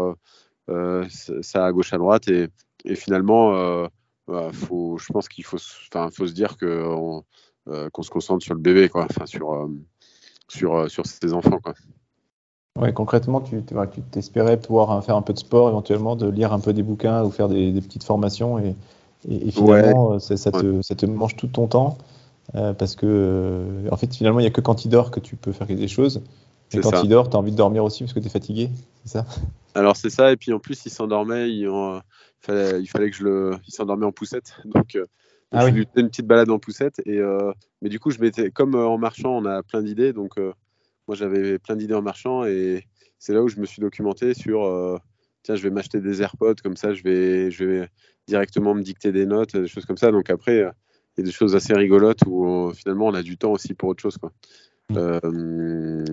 euh, 0.70 1.06
ça 1.42 1.66
à 1.66 1.72
gauche, 1.72 1.94
à 1.94 1.98
droite. 1.98 2.28
Et, 2.28 2.50
finalement, 2.96 3.88
bah, 4.28 4.50
faut, 4.52 4.98
je 4.98 5.12
pense 5.12 5.28
qu'il 5.30 5.46
faut, 5.46 5.58
faut 5.58 6.28
se 6.28 6.34
dire 6.34 6.58
qu'on 6.58 7.24
se 7.68 8.10
concentre 8.10 8.44
sur 8.44 8.56
le 8.56 8.62
bébé, 8.62 8.90
quoi. 8.90 9.08
Sur, 9.26 9.70
sur, 10.48 10.90
sur 10.90 11.06
ses 11.06 11.34
enfants, 11.34 11.60
quoi. 11.60 11.74
Ouais, 12.80 12.94
concrètement, 12.94 13.42
tu 13.42 13.62
t'espérais 14.12 14.58
pouvoir 14.58 15.04
faire 15.04 15.18
un 15.18 15.22
peu 15.22 15.34
de 15.34 15.40
sport, 15.40 15.70
éventuellement, 15.70 16.16
de 16.16 16.30
lire 16.30 16.54
un 16.54 16.60
peu 16.60 16.72
des 16.72 16.84
bouquins 16.84 17.24
ou 17.24 17.30
faire 17.30 17.50
des, 17.50 17.74
petites 17.82 18.06
formations. 18.06 18.60
Et, 18.60 18.76
et, 19.30 19.52
finalement, 19.52 20.20
ça, 20.20 20.36
te, 20.36 20.82
ça, 20.82 20.96
te, 20.96 21.06
mange 21.06 21.36
tout 21.36 21.48
ton 21.48 21.68
temps. 21.68 21.98
Euh, 22.56 22.74
parce 22.74 22.96
que, 22.96 23.06
euh, 23.06 23.90
en 23.92 23.98
fait, 23.98 24.14
finalement, 24.14 24.40
il 24.40 24.44
n'y 24.44 24.48
a 24.48 24.52
que 24.52 24.62
quand 24.62 24.86
il 24.86 24.90
dort 24.90 25.12
que 25.12 25.20
tu 25.20 25.36
peux 25.36 25.52
faire 25.52 25.68
des 25.68 25.88
choses. 25.88 26.22
Et 26.74 26.80
quand 26.80 27.04
il 27.04 27.10
dort, 27.10 27.30
tu 27.30 27.36
as 27.36 27.40
envie 27.40 27.52
de 27.52 27.58
dormir 27.58 27.84
aussi 27.84 28.04
parce 28.04 28.14
que 28.14 28.20
tu 28.20 28.28
es 28.28 28.30
fatigué. 28.30 28.70
C'est 29.04 29.18
ça? 29.18 29.26
Alors, 29.76 29.98
c'est 29.98 30.10
ça. 30.10 30.32
Et 30.32 30.38
puis, 30.38 30.54
en 30.54 30.60
plus, 30.60 30.86
il 30.86 30.92
s'endormait. 30.92 31.52
Il, 31.52 31.70
fallait, 32.40 32.82
il 32.82 32.88
fallait 32.88 33.10
que 33.10 33.18
je 33.18 33.24
le. 33.24 33.52
Il 33.68 33.74
s'endormait 33.74 34.06
en 34.06 34.14
poussette. 34.14 34.56
Donc, 34.66 34.96
euh, 34.96 35.06
ah 35.52 35.68
je 35.68 35.74
lui 35.74 35.86
faisais 35.86 36.02
une 36.02 36.10
petite 36.10 36.28
balade 36.28 36.50
en 36.50 36.60
poussette. 36.60 37.02
Et, 37.06 37.20
mais 37.82 37.90
du 37.90 38.00
coup, 38.00 38.12
je 38.12 38.20
m'étais. 38.20 38.50
Comme 38.50 38.76
en 38.76 38.98
marchant, 38.98 39.38
on 39.38 39.46
a 39.46 39.62
plein 39.62 39.82
d'idées. 39.82 40.14
Donc, 40.14 40.40
moi, 41.12 41.18
j'avais 41.18 41.60
plein 41.60 41.76
d'idées 41.76 41.94
en 41.94 42.02
marchant 42.02 42.46
et 42.46 42.88
c'est 43.20 43.34
là 43.34 43.44
où 43.44 43.50
je 43.50 43.60
me 43.60 43.66
suis 43.66 43.82
documenté 43.82 44.34
sur 44.34 44.64
euh, 44.64 44.98
tiens, 45.44 45.56
je 45.58 45.64
vais 45.64 45.70
m'acheter 45.70 46.00
des 46.00 46.22
AirPods, 46.22 46.56
comme 46.64 46.78
ça, 46.78 46.94
je 46.94 47.04
vais, 47.04 47.52
je 47.52 47.66
vais 47.66 47.90
directement 48.28 48.74
me 48.74 48.82
dicter 48.82 49.12
des 49.12 49.26
notes, 49.26 49.58
des 49.58 49.68
choses 49.68 49.84
comme 49.86 49.98
ça. 49.98 50.10
Donc 50.12 50.30
après, 50.30 50.60
il 50.60 51.18
y 51.18 51.22
a 51.22 51.24
des 51.26 51.34
choses 51.34 51.54
assez 51.54 51.74
rigolotes 51.74 52.22
où 52.26 52.48
euh, 52.48 52.72
finalement, 52.72 53.08
on 53.08 53.14
a 53.14 53.24
du 53.24 53.38
temps 53.38 53.52
aussi 53.52 53.74
pour 53.74 53.90
autre 53.90 54.02
chose. 54.02 54.18
Quoi. 54.20 54.32
Euh, 54.96 55.20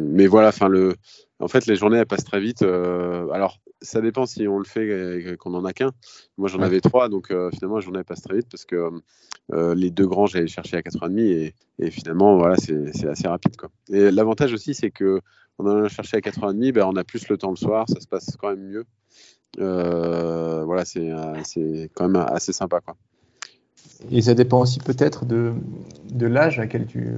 mais 0.00 0.26
voilà, 0.26 0.50
le, 0.68 0.96
en 1.38 1.46
fait, 1.46 1.66
les 1.66 1.76
journées, 1.76 1.98
elles 1.98 2.06
passent 2.06 2.24
très 2.24 2.40
vite. 2.40 2.62
alors, 2.62 3.60
ça 3.80 4.00
dépend 4.00 4.26
si 4.26 4.46
on 4.48 4.58
le 4.58 4.64
fait 4.64 5.18
et 5.18 5.36
qu'on 5.36 5.54
en 5.54 5.64
a 5.64 5.72
qu'un. 5.72 5.92
Moi, 6.36 6.48
j'en 6.48 6.60
avais 6.60 6.80
trois, 6.80 7.08
donc 7.08 7.28
finalement, 7.28 7.76
la 7.76 7.80
journée 7.80 8.04
passe 8.04 8.22
très 8.22 8.36
vite 8.36 8.48
parce 8.50 8.64
que 8.64 8.90
les 9.74 9.90
deux 9.90 10.06
grands, 10.06 10.26
j'allais 10.26 10.46
chercher 10.46 10.76
à 10.76 10.80
4h30 10.80 11.18
et, 11.20 11.54
et 11.78 11.90
finalement, 11.90 12.36
voilà, 12.36 12.56
c'est 12.56 13.08
assez 13.08 13.28
rapide. 13.28 13.56
Quoi. 13.56 13.70
Et 13.90 14.10
l'avantage 14.10 14.52
aussi, 14.52 14.74
c'est 14.74 14.90
que 14.90 15.20
en 15.58 15.66
allant 15.66 15.88
chercher 15.88 16.18
à 16.18 16.20
4h30, 16.20 16.72
ben, 16.72 16.84
on 16.86 16.96
a 16.96 17.04
plus 17.04 17.28
le 17.28 17.36
temps 17.36 17.50
le 17.50 17.56
soir, 17.56 17.86
ça 17.88 18.00
se 18.00 18.06
passe 18.06 18.36
quand 18.38 18.50
même 18.50 18.62
mieux. 18.64 18.84
voilà, 19.58 20.84
c'est 20.84 21.90
quand 21.94 22.08
même 22.08 22.24
assez 22.28 22.52
sympa. 22.52 22.80
Quoi. 22.80 22.96
Et 24.10 24.22
ça 24.22 24.34
dépend 24.34 24.60
aussi 24.60 24.78
peut-être 24.78 25.24
de, 25.24 25.52
de 26.10 26.26
l'âge 26.26 26.62
tu, 26.88 27.14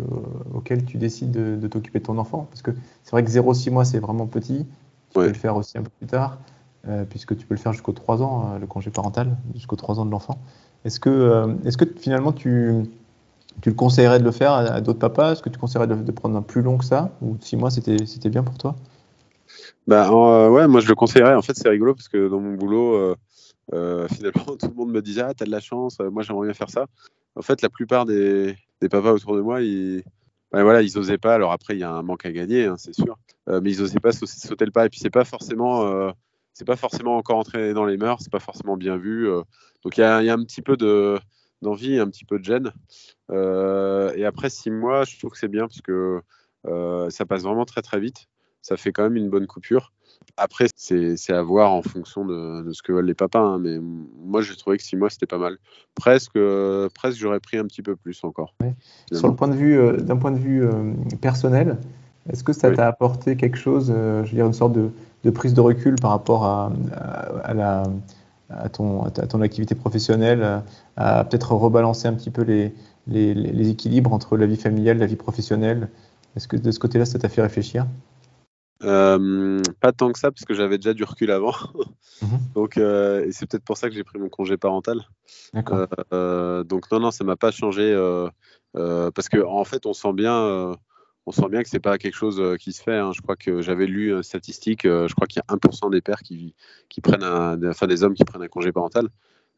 auquel 0.54 0.84
tu 0.84 0.96
décides 0.96 1.30
de, 1.30 1.68
t'occuper 1.68 1.98
de 1.98 2.04
ton 2.04 2.18
enfant. 2.18 2.46
Parce 2.50 2.62
que 2.62 2.70
c'est 3.04 3.10
vrai 3.10 3.24
que 3.24 3.30
0-6 3.30 3.70
mois, 3.70 3.84
c'est 3.84 3.98
vraiment 3.98 4.26
petit. 4.26 4.66
Tu 5.10 5.18
peux 5.18 5.26
le 5.26 5.34
faire 5.34 5.56
aussi 5.56 5.76
un 5.76 5.82
peu 5.82 5.90
plus 5.98 6.06
tard, 6.06 6.38
euh, 6.88 7.04
puisque 7.04 7.36
tu 7.36 7.44
peux 7.46 7.54
le 7.54 7.60
faire 7.60 7.72
jusqu'aux 7.72 7.92
3 7.92 8.22
ans, 8.22 8.52
euh, 8.54 8.58
le 8.58 8.66
congé 8.66 8.90
parental, 8.90 9.36
jusqu'aux 9.54 9.76
3 9.76 9.98
ans 9.98 10.06
de 10.06 10.10
l'enfant. 10.10 10.38
Est-ce 10.84 11.00
que, 11.00 11.10
euh, 11.10 11.54
est-ce 11.64 11.76
que 11.76 11.84
finalement 11.84 12.32
tu, 12.32 12.84
tu 13.60 13.70
le 13.70 13.74
conseillerais 13.74 14.20
de 14.20 14.24
le 14.24 14.30
faire 14.30 14.52
à, 14.52 14.80
d'autres 14.80 15.00
papas? 15.00 15.32
Est-ce 15.32 15.42
que 15.42 15.48
tu 15.48 15.58
conseillerais 15.58 15.88
de, 15.88 16.12
prendre 16.12 16.36
un 16.36 16.42
plus 16.42 16.62
long 16.62 16.78
que 16.78 16.84
ça? 16.84 17.10
Ou 17.22 17.36
6 17.40 17.56
mois, 17.56 17.70
c'était, 17.70 18.06
c'était 18.06 18.30
bien 18.30 18.44
pour 18.44 18.56
toi? 18.56 18.76
Bah, 19.88 20.10
Ouais, 20.12 20.68
moi 20.68 20.80
je 20.80 20.88
le 20.88 20.94
conseillerais. 20.94 21.34
En 21.34 21.42
fait, 21.42 21.54
c'est 21.56 21.68
rigolo 21.68 21.94
parce 21.94 22.08
que 22.08 22.28
dans 22.28 22.40
mon 22.40 22.54
boulot, 22.54 23.14
finalement, 23.72 24.56
tout 24.58 24.68
le 24.68 24.74
monde 24.74 24.92
me 24.92 25.02
disait 25.02 25.22
Ah, 25.22 25.34
t'as 25.34 25.44
de 25.44 25.50
la 25.50 25.60
chance, 25.60 25.98
moi 26.12 26.22
j'aimerais 26.22 26.46
bien 26.46 26.54
faire 26.54 26.70
ça. 26.70 26.86
En 27.34 27.42
fait, 27.42 27.62
la 27.62 27.68
plupart 27.68 28.06
des, 28.06 28.56
des 28.80 28.88
papas 28.88 29.12
autour 29.12 29.34
de 29.34 29.40
moi, 29.40 29.60
ils 29.60 30.04
voilà, 30.52 30.82
ils 30.82 30.98
osaient 30.98 31.18
pas. 31.18 31.34
Alors 31.34 31.52
après, 31.52 31.74
il 31.74 31.80
y 31.80 31.84
a 31.84 31.90
un 31.90 32.02
manque 32.02 32.26
à 32.26 32.32
gagner, 32.32 32.66
hein, 32.66 32.76
c'est 32.76 32.94
sûr, 32.94 33.18
euh, 33.48 33.60
mais 33.62 33.70
ils 33.70 33.82
osaient 33.82 34.00
pas 34.00 34.12
sauter 34.12 34.64
le 34.64 34.72
pas. 34.72 34.86
Et 34.86 34.88
puis 34.88 35.00
c'est 35.00 35.10
pas 35.10 35.24
forcément, 35.24 35.86
euh, 35.86 36.10
c'est 36.52 36.64
pas 36.64 36.76
forcément 36.76 37.16
encore 37.16 37.38
entré 37.38 37.72
dans 37.72 37.84
les 37.84 37.96
mœurs, 37.96 38.20
c'est 38.20 38.32
pas 38.32 38.40
forcément 38.40 38.76
bien 38.76 38.96
vu. 38.96 39.28
Euh. 39.28 39.42
donc 39.84 39.96
il 39.96 40.00
y, 40.00 40.04
a, 40.04 40.16
un 40.16 40.44
petit 40.44 40.62
peu 40.62 40.76
de 40.76 41.18
d'envie, 41.62 41.98
un 41.98 42.08
petit 42.08 42.24
peu 42.24 42.38
de 42.38 42.44
gêne. 42.44 42.72
et 43.30 44.24
après 44.24 44.50
six 44.50 44.70
mois, 44.70 45.04
je 45.04 45.18
trouve 45.18 45.30
que 45.32 45.38
c'est 45.38 45.48
bien 45.48 45.68
parce 45.68 45.82
que 45.82 46.20
ça 47.10 47.26
passe 47.26 47.42
vraiment 47.42 47.64
très 47.64 47.82
très 47.82 48.00
vite. 48.00 48.26
Ça 48.62 48.76
fait 48.76 48.92
quand 48.92 49.04
même 49.04 49.16
une 49.16 49.30
bonne 49.30 49.46
coupure. 49.46 49.92
Après, 50.36 50.66
c'est 50.76 51.32
à 51.32 51.42
voir 51.42 51.72
en 51.72 51.82
fonction 51.82 52.24
de, 52.24 52.70
ce 52.72 52.82
que 52.82 52.92
veulent 52.92 53.06
les 53.06 53.14
papas. 53.14 53.40
Hein, 53.40 53.58
mais 53.58 53.78
moi, 54.24 54.42
j'ai 54.42 54.56
trouvé 54.56 54.76
que 54.76 54.82
six 54.82 54.96
mois, 54.96 55.10
c'était 55.10 55.26
pas 55.26 55.38
mal. 55.38 55.58
Presque, 55.94 56.38
presque 56.94 57.18
j'aurais 57.18 57.40
pris 57.40 57.58
un 57.58 57.64
petit 57.64 57.82
peu 57.82 57.96
plus 57.96 58.22
encore. 58.24 58.54
Sur 59.12 59.28
le 59.28 59.34
point 59.34 59.48
de 59.48 59.54
vue, 59.54 59.78
euh, 59.78 59.96
d'un 59.96 60.16
point 60.16 60.32
de 60.32 60.38
vue 60.38 60.64
euh, 60.64 60.92
personnel, 61.20 61.78
est-ce 62.30 62.44
que 62.44 62.52
ça 62.52 62.70
t'a 62.70 62.86
apporté 62.86 63.36
quelque 63.36 63.56
chose, 63.56 63.92
euh, 63.94 64.24
je 64.24 64.30
veux 64.30 64.36
dire, 64.36 64.46
une 64.46 64.52
sorte 64.52 64.72
de, 64.72 65.30
prise 65.30 65.54
de 65.54 65.60
recul 65.60 65.96
par 65.96 66.10
rapport 66.10 66.44
à, 66.44 66.72
à, 67.44 67.54
la, 67.54 67.82
à, 68.50 68.68
ton, 68.68 69.04
à 69.04 69.10
ton 69.10 69.40
activité 69.40 69.74
professionnelle, 69.74 70.62
à 70.96 71.24
peut-être 71.24 71.52
rebalancer 71.52 72.08
un 72.08 72.14
petit 72.14 72.30
peu 72.30 72.42
les, 72.42 72.74
les, 73.06 73.34
les 73.34 73.70
équilibres 73.70 74.12
entre 74.12 74.36
la 74.36 74.46
vie 74.46 74.56
familiale, 74.56 74.98
la 74.98 75.06
vie 75.06 75.16
professionnelle? 75.16 75.88
Est-ce 76.36 76.46
que 76.46 76.56
de 76.56 76.70
ce 76.70 76.78
côté-là, 76.78 77.04
ça 77.04 77.18
t'a 77.18 77.28
fait 77.28 77.42
réfléchir? 77.42 77.86
Pas 78.80 79.92
tant 79.92 80.12
que 80.12 80.18
ça, 80.18 80.30
parce 80.30 80.44
que 80.44 80.54
j'avais 80.54 80.78
déjà 80.78 80.94
du 80.94 81.04
recul 81.04 81.30
avant. 81.30 81.54
Mhm. 82.22 82.28
donc, 82.54 82.76
et 82.76 83.32
c'est 83.32 83.46
peut-être 83.48 83.64
pour 83.64 83.76
ça 83.76 83.88
que 83.88 83.94
j'ai 83.94 84.04
pris 84.04 84.18
mon 84.18 84.28
congé 84.28 84.56
parental. 84.56 85.00
donc, 85.54 86.90
non, 86.90 87.00
non, 87.00 87.10
ça 87.10 87.24
m'a 87.24 87.36
pas 87.36 87.50
changé. 87.50 87.94
parce 88.74 89.28
que 89.28 89.44
en 89.44 89.64
fait, 89.64 89.86
on 89.86 89.92
sent 89.92 90.12
bien 90.12 90.76
on 91.26 91.32
sent 91.32 91.48
bien 91.48 91.62
que 91.62 91.68
c'est 91.68 91.80
pas 91.80 91.98
quelque 91.98 92.14
chose 92.14 92.40
euh, 92.40 92.56
qui 92.56 92.72
se 92.72 92.82
fait. 92.82 92.96
Hein. 92.96 93.12
Je 93.14 93.20
crois 93.20 93.36
que 93.36 93.62
j'avais 93.62 93.86
lu 93.86 94.12
une 94.12 94.22
statistique, 94.22 94.84
euh, 94.84 95.06
je 95.06 95.14
crois 95.14 95.26
qu'il 95.26 95.40
y 95.40 95.52
a 95.52 95.56
1% 95.56 95.90
des 95.90 96.00
pères 96.00 96.22
qui, 96.22 96.54
qui 96.88 97.00
prennent 97.00 97.22
un, 97.22 97.62
enfin 97.68 97.86
des 97.86 98.02
hommes 98.02 98.14
qui 98.14 98.24
prennent 98.24 98.42
un 98.42 98.48
congé 98.48 98.72
parental. 98.72 99.08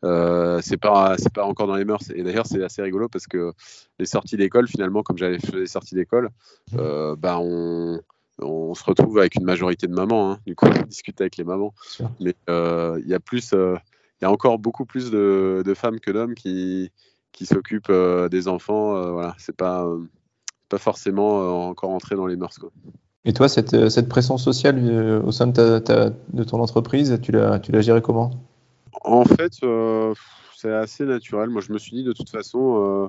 Euh, 0.04 0.60
c'est 0.62 0.78
pas 0.78 1.16
c'est 1.16 1.32
pas 1.32 1.44
encore 1.44 1.68
dans 1.68 1.76
les 1.76 1.84
mœurs 1.84 2.10
et 2.12 2.24
d'ailleurs 2.24 2.44
c'est 2.44 2.60
assez 2.64 2.82
rigolo 2.82 3.08
parce 3.08 3.28
que 3.28 3.52
les 4.00 4.06
sorties 4.06 4.36
d'école 4.36 4.66
finalement 4.66 5.04
comme 5.04 5.16
j'avais 5.16 5.38
fait 5.38 5.54
les 5.54 5.68
sorties 5.68 5.94
d'école 5.94 6.30
euh, 6.74 7.14
bah 7.14 7.38
on, 7.38 8.00
on 8.40 8.74
se 8.74 8.84
retrouve 8.84 9.18
avec 9.18 9.34
une 9.34 9.44
majorité 9.44 9.86
de 9.86 9.94
mamans 9.94 10.32
hein. 10.32 10.38
du 10.46 10.54
coup 10.54 10.66
on 10.66 10.82
discute 10.88 11.20
avec 11.20 11.36
les 11.36 11.44
mamans 11.44 11.74
mais 12.20 12.34
il 12.48 13.04
y 13.06 13.14
a 13.14 13.20
plus 13.20 13.52
il 13.52 14.22
y 14.22 14.24
a 14.24 14.30
encore 14.30 14.58
beaucoup 14.58 14.84
plus 14.84 15.10
de, 15.10 15.62
de 15.64 15.74
femmes 15.74 16.00
que 16.00 16.10
d'hommes 16.10 16.34
qui 16.34 16.90
qui 17.32 17.46
s'occupent 17.46 17.92
des 18.30 18.48
enfants 18.48 19.12
voilà 19.12 19.34
c'est 19.38 19.56
pas 19.56 19.86
pas 20.72 20.78
forcément 20.78 21.42
euh, 21.42 21.48
encore 21.50 21.90
entré 21.90 22.16
dans 22.16 22.26
les 22.26 22.36
mœurs. 22.36 22.58
Quoi. 22.58 22.70
Et 23.26 23.34
toi, 23.34 23.48
cette, 23.48 23.74
euh, 23.74 23.90
cette 23.90 24.08
pression 24.08 24.38
sociale 24.38 24.80
euh, 24.82 25.22
au 25.22 25.30
sein 25.30 25.46
de, 25.46 25.78
ta, 25.78 26.10
de 26.10 26.44
ton 26.44 26.60
entreprise, 26.60 27.18
tu 27.22 27.30
l'as, 27.30 27.60
tu 27.60 27.72
l'as 27.72 27.82
gérée 27.82 28.00
comment? 28.00 28.30
En 29.04 29.24
fait, 29.24 29.52
c'est 30.56 30.72
assez 30.72 31.04
naturel. 31.04 31.50
Moi, 31.50 31.60
je 31.60 31.72
me 31.72 31.78
suis 31.78 31.96
dit, 31.96 32.04
de 32.04 32.12
toute 32.12 32.30
façon, 32.30 33.08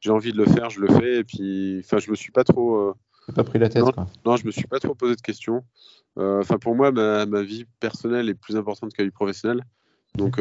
j'ai 0.00 0.10
envie 0.10 0.32
de 0.32 0.38
le 0.38 0.46
faire, 0.46 0.68
je 0.68 0.80
le 0.80 0.88
fais. 0.88 1.18
Et 1.18 1.24
puis, 1.24 1.80
enfin, 1.84 1.98
je 1.98 2.10
me 2.10 2.16
suis 2.16 2.32
pas 2.32 2.44
trop. 2.44 2.92
Pas 3.32 3.44
pris 3.44 3.58
la 3.58 3.68
tête. 3.68 3.84
Non, 3.84 3.92
quoi. 3.92 4.06
non, 4.24 4.36
je 4.36 4.46
me 4.46 4.50
suis 4.50 4.66
pas 4.66 4.78
trop 4.78 4.94
posé 4.94 5.16
de 5.16 5.20
questions. 5.20 5.64
Enfin, 6.16 6.58
pour 6.58 6.74
moi, 6.74 6.90
ma, 6.90 7.26
ma, 7.26 7.42
vie 7.42 7.64
personnelle 7.78 8.28
est 8.28 8.34
plus 8.34 8.56
importante 8.56 8.92
que 8.92 9.02
la 9.02 9.06
vie 9.06 9.12
professionnelle. 9.12 9.64
Donc, 10.16 10.40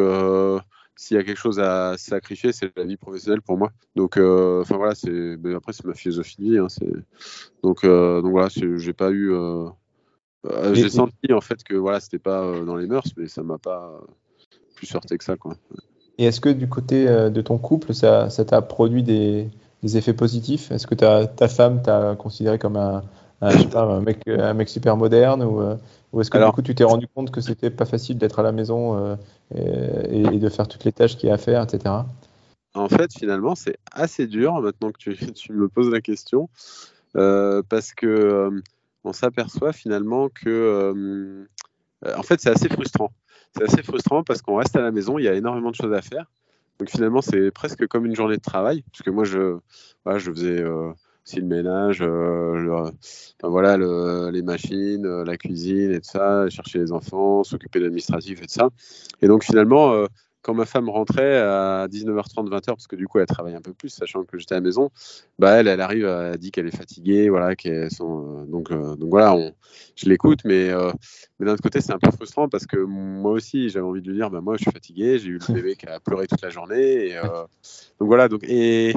s'il 0.98 1.16
y 1.16 1.20
a 1.20 1.24
quelque 1.24 1.38
chose 1.38 1.60
à 1.60 1.96
sacrifier, 1.98 2.52
c'est 2.52 2.76
la 2.76 2.84
vie 2.84 2.98
professionnelle 2.98 3.42
pour 3.42 3.58
moi. 3.58 3.72
Donc, 3.96 4.18
euh, 4.18 4.62
enfin 4.62 4.78
voilà, 4.78 4.96
c'est. 4.96 5.38
après, 5.56 5.72
c'est 5.72 5.86
ma 5.86 5.94
philosophie 5.94 6.38
de 6.40 6.44
vie. 6.44 6.58
Hein, 6.58 6.68
donc, 7.64 7.84
euh, 7.84 8.22
donc 8.22 8.32
voilà, 8.32 8.50
j'ai 8.50 8.94
pas 8.94 9.12
eu. 9.12 9.32
Euh, 9.32 9.70
j'ai 10.74 10.90
senti 10.90 11.32
en 11.32 11.42
fait 11.42 11.64
que 11.64 11.76
voilà, 11.76 12.00
c'était 12.00 12.20
pas 12.20 12.62
dans 12.62 12.76
les 12.76 12.88
mœurs, 12.88 13.14
mais 13.16 13.28
ça 13.28 13.44
m'a 13.44 13.60
pas 13.60 14.02
plus 14.76 14.88
sorti 14.88 15.18
que 15.18 15.24
ça, 15.24 15.38
quoi. 15.38 15.56
Et 16.18 16.26
est-ce 16.26 16.42
que 16.42 16.50
du 16.50 16.68
côté 16.68 17.06
de 17.06 17.42
ton 17.42 17.60
couple, 17.60 17.94
ça, 17.94 18.30
t'a 18.30 18.62
produit 18.64 19.04
des, 19.04 19.50
effets 19.84 20.14
positifs? 20.14 20.72
Est-ce 20.72 20.88
que 20.88 20.96
ta, 20.96 21.28
ta 21.28 21.48
femme 21.48 21.82
t'a 21.82 22.16
considéré 22.16 22.58
comme 22.58 22.78
un, 22.78 23.04
un, 23.42 24.02
mec, 24.02 24.28
un 24.28 24.54
mec 24.54 24.70
super 24.70 24.98
moderne 24.98 25.44
ou, 25.44 25.62
ou 26.14 26.22
est-ce 26.22 26.32
que 26.32 26.44
du 26.44 26.52
coup 26.52 26.62
tu 26.62 26.74
t'es 26.74 26.84
rendu 26.84 27.08
compte 27.08 27.32
que 27.32 27.42
c'était 27.42 27.70
pas 27.70 27.86
facile 27.86 28.18
d'être 28.18 28.40
à 28.40 28.44
la 28.44 28.52
maison 28.52 29.18
euh, 29.56 30.04
et, 30.32 30.40
de 30.40 30.50
faire 30.50 30.68
toutes 30.68 30.84
les 30.86 30.92
tâches 30.92 31.18
qu'il 31.18 31.30
y 31.30 31.32
a 31.32 31.36
à 31.36 31.38
faire, 31.38 31.64
etc. 31.64 31.94
En 32.74 32.90
fait, 32.90 33.12
finalement, 33.14 33.56
c'est 33.56 33.78
assez 33.92 34.28
dur 34.28 34.62
maintenant 34.62 34.92
que 34.92 34.98
tu, 34.98 35.16
tu, 35.34 35.54
me 35.54 35.68
poses 35.68 35.90
la 35.90 36.02
question 36.02 36.50
euh, 37.16 37.62
parce 37.68 37.94
que 37.94 38.08
euh, 38.08 38.62
on 39.04 39.14
s'aperçoit 39.14 39.74
finalement 39.74 40.30
que 40.30 41.48
en 42.16 42.24
fait 42.24 42.40
c'est 42.40 42.50
assez 42.50 42.70
frustrant. 42.70 43.12
C'est 43.56 43.64
assez 43.64 43.84
frustrant 43.84 44.24
parce 44.24 44.42
qu'on 44.42 44.56
reste 44.56 44.76
à 44.76 44.82
la 44.82 44.92
maison, 44.92 45.18
il 45.18 45.26
y 45.26 45.28
a 45.28 45.34
énormément 45.34 45.72
de 45.72 45.76
choses 45.76 45.94
à 45.94 46.02
faire. 46.02 46.26
Donc 46.80 46.90
finalement, 46.90 47.22
c'est 47.22 47.52
presque 47.52 47.88
comme 47.88 48.06
une 48.06 48.16
journée 48.16 48.38
de 48.38 48.42
travail, 48.42 48.84
parce 48.92 49.02
que 49.02 49.10
moi, 49.10 49.24
je, 49.24 49.58
je 50.06 50.32
faisais 50.32 50.64
si 51.28 51.42
le 51.42 51.46
ménage, 51.46 52.02
euh, 52.02 52.90
voilà, 53.44 53.78
les 54.32 54.42
machines, 54.42 55.06
euh, 55.06 55.26
la 55.26 55.36
cuisine 55.36 55.92
et 55.92 56.00
tout 56.00 56.10
ça, 56.10 56.50
chercher 56.50 56.80
les 56.80 56.94
enfants, 56.94 57.44
s'occuper 57.44 57.80
de 57.80 57.84
l'administratif 57.84 58.42
et 58.42 58.46
tout 58.48 58.54
ça. 58.54 58.70
Et 59.22 59.28
donc 59.28 59.44
finalement, 59.44 59.92
euh, 59.92 60.06
quand 60.48 60.54
ma 60.54 60.66
femme 60.66 60.90
rentrait 60.90 61.38
à 61.38 61.88
19h30, 61.88 62.50
20h, 62.50 62.66
parce 62.68 62.88
que 62.88 62.96
du 62.96 63.06
coup 63.06 63.20
elle 63.20 63.26
travaille 63.26 63.54
un 63.54 63.62
peu 63.62 63.74
plus, 63.74 63.90
sachant 63.90 64.24
que 64.24 64.38
j'étais 64.38 64.54
à 64.54 64.58
la 64.58 64.62
maison, 64.62 64.90
bah 65.38 65.60
elle, 65.60 65.68
arrive, 65.82 66.06
elle 66.06 66.38
dit 66.38 66.52
qu'elle 66.52 66.68
est 66.68 66.76
fatiguée, 66.76 67.28
voilà, 67.28 67.58
qu'elle 67.58 67.92
sont, 67.92 68.46
donc, 68.46 68.72
donc 68.72 69.10
voilà, 69.10 69.36
je 69.98 70.08
l'écoute, 70.08 70.40
mais, 70.46 70.72
mais 71.38 71.46
d'un 71.46 71.54
autre 71.54 71.64
côté 71.64 71.82
c'est 71.82 71.92
un 71.92 72.00
peu 72.00 72.12
frustrant 72.12 72.48
parce 72.48 72.66
que 72.66 72.78
moi 72.78 73.32
aussi 73.32 73.70
j'avais 73.70 73.86
envie 73.86 74.02
de 74.02 74.08
lui 74.08 74.16
dire, 74.16 74.30
bah 74.30 74.40
moi 74.40 74.56
je 74.56 74.62
suis 74.62 74.72
fatigué, 74.72 75.20
j'ai 75.20 75.28
eu 75.28 75.40
le 75.46 75.54
bébé 75.54 75.76
qui 75.76 75.86
a 75.86 76.00
pleuré 76.00 76.28
toute 76.28 76.42
la 76.42 76.50
journée, 76.50 77.14
donc 78.00 78.08
voilà, 78.08 78.30
donc 78.30 78.46
et 78.46 78.94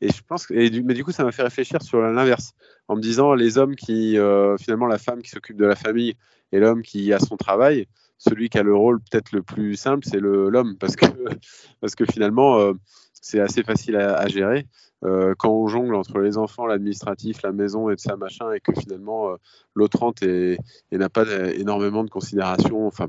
et 0.00 0.08
je 0.08 0.22
pense, 0.22 0.50
du, 0.50 0.82
mais 0.82 0.92
du 0.94 1.04
coup, 1.04 1.12
ça 1.12 1.24
m'a 1.24 1.32
fait 1.32 1.42
réfléchir 1.42 1.80
sur 1.82 2.00
l'inverse, 2.00 2.52
en 2.88 2.96
me 2.96 3.00
disant 3.00 3.34
les 3.34 3.56
hommes 3.56 3.74
qui, 3.74 4.18
euh, 4.18 4.56
finalement, 4.58 4.86
la 4.86 4.98
femme 4.98 5.22
qui 5.22 5.30
s'occupe 5.30 5.56
de 5.56 5.64
la 5.64 5.76
famille 5.76 6.14
et 6.52 6.58
l'homme 6.58 6.82
qui 6.82 7.12
a 7.12 7.18
son 7.18 7.36
travail, 7.36 7.86
celui 8.18 8.48
qui 8.48 8.58
a 8.58 8.62
le 8.62 8.74
rôle 8.74 9.00
peut-être 9.00 9.32
le 9.32 9.42
plus 9.42 9.76
simple, 9.76 10.06
c'est 10.08 10.20
l'homme, 10.20 10.76
parce 10.78 10.96
que, 10.96 11.06
parce 11.80 11.94
que 11.94 12.04
finalement, 12.04 12.58
euh, 12.58 12.72
c'est 13.12 13.40
assez 13.40 13.62
facile 13.62 13.96
à, 13.96 14.26
gérer. 14.28 14.66
Euh, 15.04 15.34
quand 15.38 15.50
on 15.50 15.66
jongle 15.66 15.94
entre 15.94 16.18
les 16.20 16.38
enfants, 16.38 16.66
l'administratif, 16.66 17.42
la 17.42 17.52
maison 17.52 17.90
et 17.90 17.96
de 17.96 18.00
ça, 18.00 18.16
machin, 18.16 18.52
et 18.52 18.60
que 18.60 18.72
finalement 18.72 19.28
l'autre 19.74 19.98
rentre 19.98 20.22
et, 20.22 20.58
n'a 20.92 21.08
pas 21.08 21.24
énormément 21.54 22.04
de 22.04 22.10
considération, 22.10 22.86
enfin, 22.86 23.08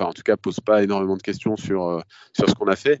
en 0.00 0.12
tout 0.12 0.22
cas, 0.22 0.36
pose 0.36 0.60
pas 0.60 0.82
énormément 0.82 1.16
de 1.16 1.22
questions 1.22 1.56
sur, 1.56 2.02
sur 2.32 2.48
ce 2.48 2.54
qu'on 2.54 2.68
a 2.68 2.76
fait, 2.76 3.00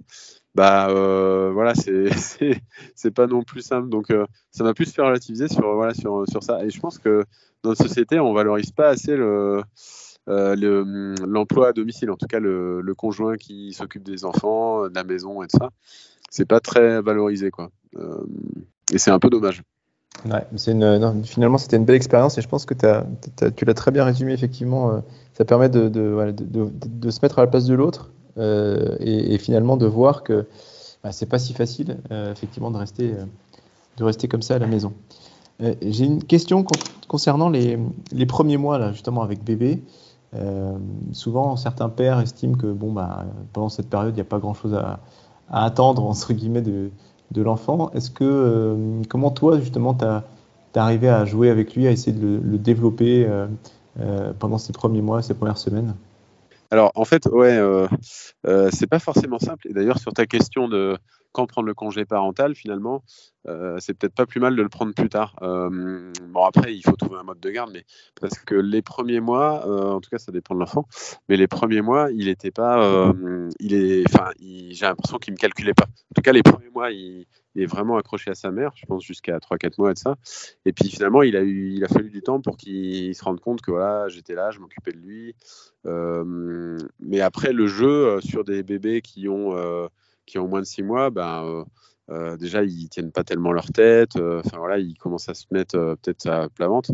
bah 0.54 0.88
euh, 0.88 1.50
voilà, 1.52 1.74
c'est 2.94 3.10
pas 3.14 3.26
non 3.26 3.42
plus 3.42 3.62
simple. 3.62 3.88
Donc 3.88 4.10
euh, 4.10 4.26
ça 4.50 4.64
m'a 4.64 4.74
plus 4.74 4.92
fait 4.92 5.02
relativiser 5.02 5.48
sur 5.48 5.74
voilà 5.74 5.94
sur 5.94 6.24
sur 6.28 6.42
ça. 6.42 6.64
Et 6.64 6.70
je 6.70 6.80
pense 6.80 6.98
que 6.98 7.24
dans 7.62 7.70
notre 7.70 7.82
société, 7.82 8.20
on 8.20 8.32
valorise 8.32 8.70
pas 8.70 8.88
assez 8.88 9.16
le 9.16 9.62
euh, 10.28 11.14
l'emploi 11.26 11.68
à 11.68 11.72
domicile, 11.72 12.10
en 12.10 12.16
tout 12.16 12.26
cas 12.26 12.40
le, 12.40 12.94
conjoint 12.96 13.36
qui 13.36 13.72
s'occupe 13.72 14.02
des 14.02 14.24
enfants, 14.24 14.88
de 14.88 14.94
la 14.94 15.04
maison 15.04 15.42
et 15.42 15.46
de 15.46 15.52
ça. 15.52 15.70
C'est 16.30 16.46
pas 16.46 16.60
très 16.60 17.00
valorisé 17.00 17.50
quoi. 17.50 17.70
et 18.92 18.98
c'est 18.98 19.10
un 19.10 19.18
peu 19.18 19.30
dommage. 19.30 19.62
Finalement, 20.56 21.58
c'était 21.58 21.76
une 21.76 21.84
belle 21.84 21.96
expérience 21.96 22.38
et 22.38 22.42
je 22.42 22.48
pense 22.48 22.66
que 22.66 22.74
tu 22.74 23.64
l'as 23.64 23.74
très 23.74 23.90
bien 23.90 24.04
résumé. 24.04 24.32
Effectivement, 24.32 25.02
ça 25.34 25.44
permet 25.44 25.68
de, 25.68 25.90
se 25.90 27.18
mettre 27.22 27.38
à 27.38 27.42
la 27.42 27.46
place 27.48 27.66
de 27.66 27.74
l'autre 27.74 28.10
euh, 28.36 28.96
et, 28.98 29.38
finalement 29.38 29.76
de 29.76 29.86
voir 29.86 30.24
que 30.24 30.46
bah, 31.04 31.12
c'est 31.12 31.26
pas 31.26 31.38
si 31.38 31.52
facile 31.54 31.98
euh, 32.10 32.32
effectivement 32.32 32.70
de 32.72 32.78
rester, 32.78 33.12
euh, 33.12 33.24
de 33.96 34.04
rester 34.04 34.26
comme 34.26 34.42
ça 34.42 34.56
à 34.56 34.58
la 34.58 34.66
maison. 34.66 34.92
J'ai 35.82 36.06
une 36.06 36.24
question 36.24 36.64
concernant 37.06 37.48
les, 37.48 37.78
les, 38.10 38.26
premiers 38.26 38.56
mois 38.56 38.76
là 38.76 38.90
justement 38.90 39.22
avec 39.22 39.44
bébé. 39.44 39.84
Souvent, 41.12 41.56
certains 41.56 41.88
pères 41.88 42.20
estiment 42.20 42.56
que 42.56 42.66
bon, 42.66 42.92
bah, 42.92 43.24
pendant 43.52 43.68
cette 43.68 43.88
période, 43.88 44.12
il 44.12 44.16
n'y 44.16 44.20
a 44.20 44.24
pas 44.24 44.38
grand-chose 44.38 44.74
à, 44.74 45.00
attendre 45.50 46.04
entre 46.04 46.32
guillemets 46.32 46.62
de, 46.62 46.90
l'enfant. 47.36 47.90
Est-ce 47.92 48.10
que 48.10 48.76
comment 49.08 49.30
toi 49.30 49.58
justement 49.58 49.94
tu 49.94 50.04
as, 50.04 50.24
arrivé 50.74 51.08
à 51.08 51.24
jouer 51.24 51.50
avec 51.50 51.74
lui, 51.74 51.86
à 51.86 51.90
essayer 51.90 52.16
de 52.16 52.40
le, 52.42 52.58
développer 52.58 53.28
pendant 54.38 54.58
ces 54.58 54.72
premiers 54.72 55.02
mois, 55.02 55.22
ces 55.22 55.34
premières 55.34 55.58
semaines? 55.58 55.94
Alors, 56.74 56.90
en 56.96 57.04
fait, 57.04 57.26
ouais, 57.26 57.56
euh, 57.56 57.86
euh, 58.48 58.68
c'est 58.72 58.88
pas 58.88 58.98
forcément 58.98 59.38
simple. 59.38 59.68
Et 59.68 59.72
d'ailleurs, 59.72 60.00
sur 60.00 60.12
ta 60.12 60.26
question 60.26 60.66
de 60.66 60.98
quand 61.34 61.46
prendre 61.46 61.66
le 61.66 61.74
congé 61.74 62.04
parental, 62.04 62.54
finalement, 62.54 63.02
euh, 63.48 63.76
c'est 63.80 63.92
peut-être 63.92 64.14
pas 64.14 64.24
plus 64.24 64.40
mal 64.40 64.54
de 64.54 64.62
le 64.62 64.68
prendre 64.68 64.94
plus 64.94 65.08
tard. 65.08 65.34
Euh, 65.42 66.12
bon, 66.28 66.44
après, 66.44 66.74
il 66.74 66.82
faut 66.82 66.96
trouver 66.96 67.18
un 67.18 67.24
mode 67.24 67.40
de 67.40 67.50
garde, 67.50 67.70
mais 67.72 67.84
parce 68.20 68.38
que 68.38 68.54
les 68.54 68.82
premiers 68.82 69.20
mois, 69.20 69.66
euh, 69.66 69.90
en 69.90 70.00
tout 70.00 70.08
cas, 70.08 70.18
ça 70.18 70.30
dépend 70.30 70.54
de 70.54 70.60
l'enfant, 70.60 70.86
mais 71.28 71.36
les 71.36 71.48
premiers 71.48 71.82
mois, 71.82 72.08
il 72.12 72.28
était 72.28 72.52
pas, 72.52 73.12
il 73.58 73.74
est, 73.74 74.04
enfin, 74.08 74.30
j'ai 74.38 74.86
l'impression 74.86 75.18
qu'il 75.18 75.32
me 75.32 75.38
calculait 75.38 75.74
pas. 75.74 75.86
En 75.86 76.14
tout 76.14 76.22
cas, 76.22 76.32
les 76.32 76.44
premiers 76.44 76.70
mois, 76.70 76.92
il, 76.92 77.26
est 77.56 77.66
vraiment 77.66 77.96
accroché 77.96 78.32
à 78.32 78.34
sa 78.34 78.50
mère, 78.50 78.72
je 78.74 78.84
pense 78.84 79.04
jusqu'à 79.04 79.38
3-4 79.38 79.74
mois 79.78 79.90
et 79.92 79.94
de 79.94 79.98
ça. 79.98 80.16
Et 80.64 80.72
puis 80.72 80.88
finalement, 80.88 81.22
il 81.22 81.36
a 81.36 81.42
eu, 81.42 81.70
il 81.70 81.84
a 81.84 81.88
fallu 81.88 82.10
du 82.10 82.20
temps 82.20 82.40
pour 82.40 82.56
qu'il 82.56 83.14
se 83.14 83.22
rende 83.22 83.38
compte 83.38 83.60
que 83.60 83.70
voilà, 83.70 84.08
j'étais 84.08 84.34
là, 84.34 84.50
je 84.50 84.58
m'occupais 84.58 84.92
de 84.92 84.98
lui. 84.98 85.34
mais 86.98 87.20
après, 87.20 87.52
le 87.52 87.66
jeu 87.66 88.20
sur 88.22 88.44
des 88.44 88.62
bébés 88.62 89.02
qui 89.02 89.28
ont 89.28 89.54
qui 90.26 90.38
ont 90.38 90.48
moins 90.48 90.60
de 90.60 90.66
6 90.66 90.82
mois, 90.82 91.10
ben, 91.10 91.44
euh, 91.44 91.64
euh, 92.10 92.36
déjà 92.36 92.62
ils 92.62 92.88
tiennent 92.88 93.12
pas 93.12 93.24
tellement 93.24 93.52
leur 93.52 93.66
tête. 93.66 94.16
Euh, 94.16 94.42
enfin 94.44 94.58
voilà, 94.58 94.78
ils 94.78 94.96
commencent 94.96 95.28
à 95.28 95.34
se 95.34 95.46
mettre 95.50 95.96
peut-être 96.02 96.26
à 96.26 96.48
plat 96.48 96.68
ventre. 96.68 96.92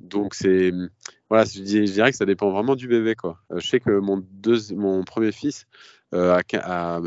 donc 0.00 0.34
c'est 0.34 0.72
voilà, 1.28 1.44
je, 1.44 1.60
dirais 1.60 2.10
que 2.10 2.16
ça 2.16 2.26
dépend 2.26 2.50
vraiment 2.50 2.76
du 2.76 2.86
bébé 2.86 3.14
quoi. 3.14 3.38
je 3.54 3.66
sais 3.66 3.80
que 3.80 3.98
mon 3.98 4.22
deux, 4.30 4.74
mon 4.74 5.02
premier 5.04 5.32
fils 5.32 5.66
à, 6.12 7.00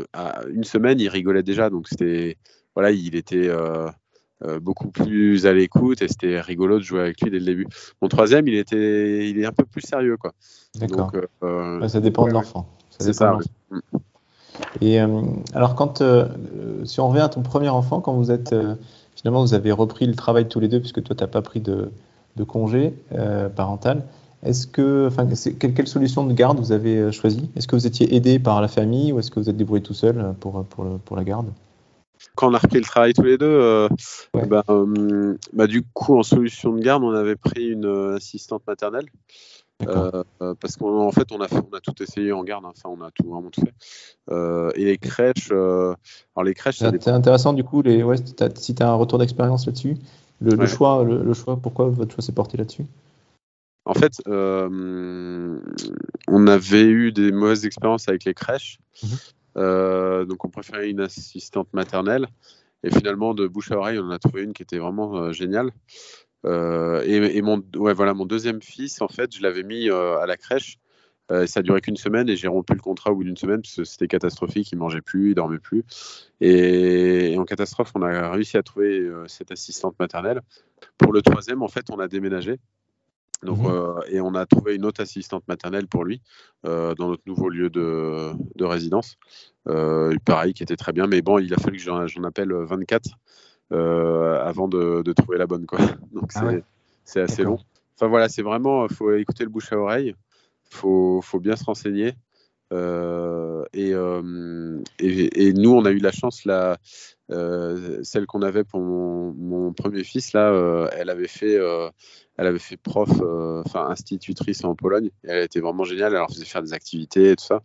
une 0.50 0.64
semaine 0.64 1.00
il 1.00 1.08
rigolait 1.08 1.42
déjà, 1.42 1.70
donc 1.70 1.88
c'était 1.88 2.36
voilà, 2.74 2.90
il 2.90 3.16
était 3.16 3.50
beaucoup 4.60 4.90
plus 4.90 5.46
à 5.46 5.52
l'écoute 5.52 6.02
et 6.02 6.08
c'était 6.08 6.40
rigolo 6.40 6.78
de 6.78 6.84
jouer 6.84 7.00
avec 7.00 7.20
lui 7.20 7.30
dès 7.30 7.38
le 7.38 7.44
début. 7.44 7.66
Mon 8.02 8.08
troisième, 8.08 8.46
il 8.48 8.54
était, 8.54 9.28
il 9.28 9.38
est 9.38 9.46
un 9.46 9.52
peu 9.52 9.64
plus 9.64 9.82
sérieux 9.82 10.16
quoi. 10.16 10.32
D'accord. 10.78 11.12
ça 11.88 12.00
dépend 12.00 12.26
de 12.26 12.32
l'enfant. 12.32 12.68
C'est 12.98 13.14
ça. 13.14 13.38
Et 14.80 15.00
euh, 15.00 15.22
alors, 15.54 15.74
quand, 15.74 16.00
euh, 16.00 16.26
si 16.84 17.00
on 17.00 17.08
revient 17.08 17.20
à 17.20 17.28
ton 17.28 17.42
premier 17.42 17.68
enfant, 17.68 18.00
quand 18.00 18.12
vous 18.12 18.30
êtes 18.30 18.52
euh, 18.52 18.74
finalement, 19.16 19.42
vous 19.42 19.54
avez 19.54 19.72
repris 19.72 20.06
le 20.06 20.14
travail 20.14 20.48
tous 20.48 20.60
les 20.60 20.68
deux, 20.68 20.80
puisque 20.80 21.02
toi, 21.02 21.14
tu 21.16 21.22
n'as 21.22 21.28
pas 21.28 21.42
pris 21.42 21.60
de, 21.60 21.90
de 22.36 22.44
congé 22.44 22.94
parental. 23.56 24.04
Est-ce 24.42 24.66
que, 24.66 25.06
enfin, 25.06 25.26
quelle, 25.58 25.74
quelle, 25.74 25.86
solution 25.86 26.24
de 26.24 26.32
garde 26.32 26.58
vous 26.58 26.72
avez 26.72 27.12
choisi 27.12 27.50
Est-ce 27.56 27.68
que 27.68 27.76
vous 27.76 27.86
étiez 27.86 28.14
aidé 28.14 28.38
par 28.38 28.62
la 28.62 28.68
famille 28.68 29.12
ou 29.12 29.18
est-ce 29.18 29.30
que 29.30 29.38
vous 29.38 29.50
êtes 29.50 29.56
débrouillé 29.56 29.82
tout 29.82 29.92
seul 29.92 30.34
pour, 30.40 30.64
pour, 30.64 30.98
pour 31.00 31.16
la 31.16 31.24
garde? 31.24 31.50
Quand 32.34 32.50
on 32.50 32.54
a 32.54 32.58
repris 32.58 32.78
le 32.78 32.84
travail 32.84 33.12
tous 33.14 33.22
les 33.22 33.38
deux, 33.38 33.46
euh, 33.46 33.88
bah, 34.46 34.62
euh, 34.68 35.36
bah, 35.52 35.66
du 35.66 35.82
coup, 35.82 36.18
en 36.18 36.22
solution 36.22 36.72
de 36.72 36.80
garde, 36.80 37.02
on 37.02 37.12
avait 37.12 37.36
pris 37.36 37.68
une 37.68 38.14
assistante 38.16 38.66
maternelle. 38.66 39.06
Parce 39.84 40.76
qu'en 40.76 41.10
fait, 41.10 41.32
on 41.32 41.40
a, 41.40 41.48
on 41.52 41.76
a 41.76 41.80
tout 41.80 42.00
essayé 42.02 42.32
en 42.32 42.44
garde, 42.44 42.64
hein. 42.64 42.72
enfin, 42.76 42.88
on 42.88 43.02
a 43.04 43.10
tout 43.10 43.28
vraiment 43.28 43.50
tout 43.50 43.62
fait. 43.62 43.74
et 44.80 44.84
les 44.84 44.98
crèches, 44.98 45.50
alors 45.50 45.96
les 46.44 46.54
crèches, 46.54 46.78
c'est 46.78 47.08
intéressant 47.08 47.52
du 47.52 47.64
coup. 47.64 47.82
Les, 47.82 48.02
ouais, 48.02 48.16
si 48.54 48.74
tu 48.74 48.82
as 48.82 48.88
un 48.88 48.94
retour 48.94 49.18
d'expérience 49.18 49.66
là-dessus, 49.66 49.96
le, 50.40 50.66
choix, 50.66 51.04
le, 51.04 51.34
choix, 51.34 51.56
pourquoi 51.56 51.88
votre 51.88 52.14
choix 52.14 52.22
s'est 52.22 52.32
porté 52.32 52.56
là-dessus? 52.56 52.86
En 53.84 53.94
fait, 53.94 54.22
on 54.26 55.60
avait 56.46 56.86
eu 56.86 57.12
des 57.12 57.32
mauvaises 57.32 57.66
expériences 57.66 58.08
avec 58.08 58.24
les 58.24 58.34
crèches. 58.34 58.78
Mmh 59.02 59.08
euh, 59.56 60.24
donc 60.24 60.44
on 60.44 60.48
préférait 60.48 60.90
une 60.90 61.00
assistante 61.00 61.72
maternelle. 61.72 62.28
Et 62.82 62.90
finalement, 62.90 63.34
de 63.34 63.46
bouche 63.46 63.72
à 63.72 63.76
oreille, 63.76 63.98
on 63.98 64.06
en 64.06 64.10
a 64.10 64.18
trouvé 64.18 64.42
une 64.42 64.54
qui 64.54 64.62
était 64.62 64.78
vraiment 64.78 65.16
euh, 65.16 65.32
géniale. 65.32 65.70
Euh, 66.46 67.02
et, 67.04 67.42
mon, 67.42 67.62
ouais, 67.76 67.92
voilà, 67.92 68.14
mon 68.14 68.26
deuxième 68.26 68.62
fils, 68.62 69.00
en 69.00 69.08
fait, 69.08 69.34
je 69.34 69.42
l'avais 69.42 69.62
mis 69.62 69.90
à 69.90 70.26
la 70.26 70.36
crèche. 70.36 70.78
ça 71.28 71.60
a 71.60 71.62
duré 71.62 71.80
qu'une 71.80 71.96
semaine 71.96 72.28
et 72.28 72.36
j'ai 72.36 72.48
rompu 72.48 72.74
le 72.74 72.80
contrat 72.80 73.12
au 73.12 73.16
bout 73.16 73.24
d'une 73.24 73.36
semaine 73.36 73.62
parce 73.62 73.76
que 73.76 73.84
c'était 73.84 74.08
catastrophique. 74.08 74.72
Il 74.72 74.78
mangeait 74.78 75.02
plus, 75.02 75.30
il 75.30 75.34
dormait 75.34 75.58
plus. 75.58 75.84
Et, 76.40 77.36
en 77.38 77.44
catastrophe, 77.44 77.92
on 77.94 78.02
a 78.02 78.30
réussi 78.30 78.56
à 78.56 78.62
trouver 78.62 79.08
cette 79.26 79.52
assistante 79.52 79.98
maternelle. 79.98 80.40
Pour 80.98 81.12
le 81.12 81.22
troisième, 81.22 81.62
en 81.62 81.68
fait, 81.68 81.90
on 81.90 81.98
a 81.98 82.08
déménagé. 82.08 82.58
Donc, 83.42 83.58
mhm. 83.58 83.70
euh, 83.70 84.00
et 84.08 84.20
on 84.20 84.34
a 84.34 84.44
trouvé 84.46 84.74
une 84.74 84.84
autre 84.84 85.00
assistante 85.00 85.46
maternelle 85.48 85.86
pour 85.86 86.04
lui 86.04 86.20
euh, 86.66 86.94
dans 86.94 87.08
notre 87.08 87.22
nouveau 87.26 87.48
lieu 87.48 87.70
de, 87.70 88.32
de 88.56 88.64
résidence. 88.64 89.16
Euh, 89.68 90.14
pareil, 90.24 90.52
qui 90.52 90.62
était 90.62 90.76
très 90.76 90.92
bien, 90.92 91.06
mais 91.06 91.22
bon, 91.22 91.38
il 91.38 91.52
a 91.54 91.56
fallu 91.56 91.78
que 91.78 91.82
j'en 91.82 92.24
appelle 92.24 92.52
24 92.52 93.08
avant 93.70 94.68
de, 94.68 95.02
de, 95.02 95.12
trouver 95.12 95.38
la 95.38 95.46
bonne. 95.46 95.66
Quoi. 95.66 95.78
Donc 96.12 96.30
ah 96.34 96.50
c'est 97.04 97.20
assez 97.20 97.42
long. 97.42 97.58
Enfin 97.96 98.08
voilà, 98.08 98.28
c'est 98.28 98.42
vraiment, 98.42 98.86
il 98.86 98.94
faut 98.94 99.12
écouter 99.14 99.44
le 99.44 99.50
bouche 99.50 99.72
à 99.72 99.76
oreille, 99.76 100.14
il 100.70 100.76
faut, 100.76 101.20
faut, 101.22 101.40
bien 101.40 101.56
se 101.56 101.64
renseigner. 101.64 102.14
Et, 102.72 103.90
et, 104.98 105.46
et, 105.48 105.52
nous, 105.52 105.70
on 105.70 105.84
a 105.84 105.90
eu 105.90 105.98
la 105.98 106.12
chance, 106.12 106.44
la, 106.44 106.78
celle 107.28 108.26
qu'on 108.26 108.42
avait 108.42 108.64
pour 108.64 108.80
mon, 108.80 109.32
mon, 109.34 109.72
premier 109.72 110.04
fils, 110.04 110.32
là, 110.32 110.88
elle 110.96 111.10
avait 111.10 111.28
fait 111.28 111.58
elle 112.40 112.46
avait 112.46 112.58
fait 112.58 112.78
prof, 112.78 113.10
euh, 113.20 113.62
enfin 113.66 113.88
institutrice 113.90 114.64
en 114.64 114.74
Pologne. 114.74 115.10
Et 115.24 115.28
elle 115.28 115.44
était 115.44 115.60
vraiment 115.60 115.84
géniale. 115.84 116.12
Elle 116.12 116.20
leur 116.20 116.30
faisait 116.30 116.46
faire 116.46 116.62
des 116.62 116.72
activités 116.72 117.32
et 117.32 117.36
tout 117.36 117.44
ça. 117.44 117.60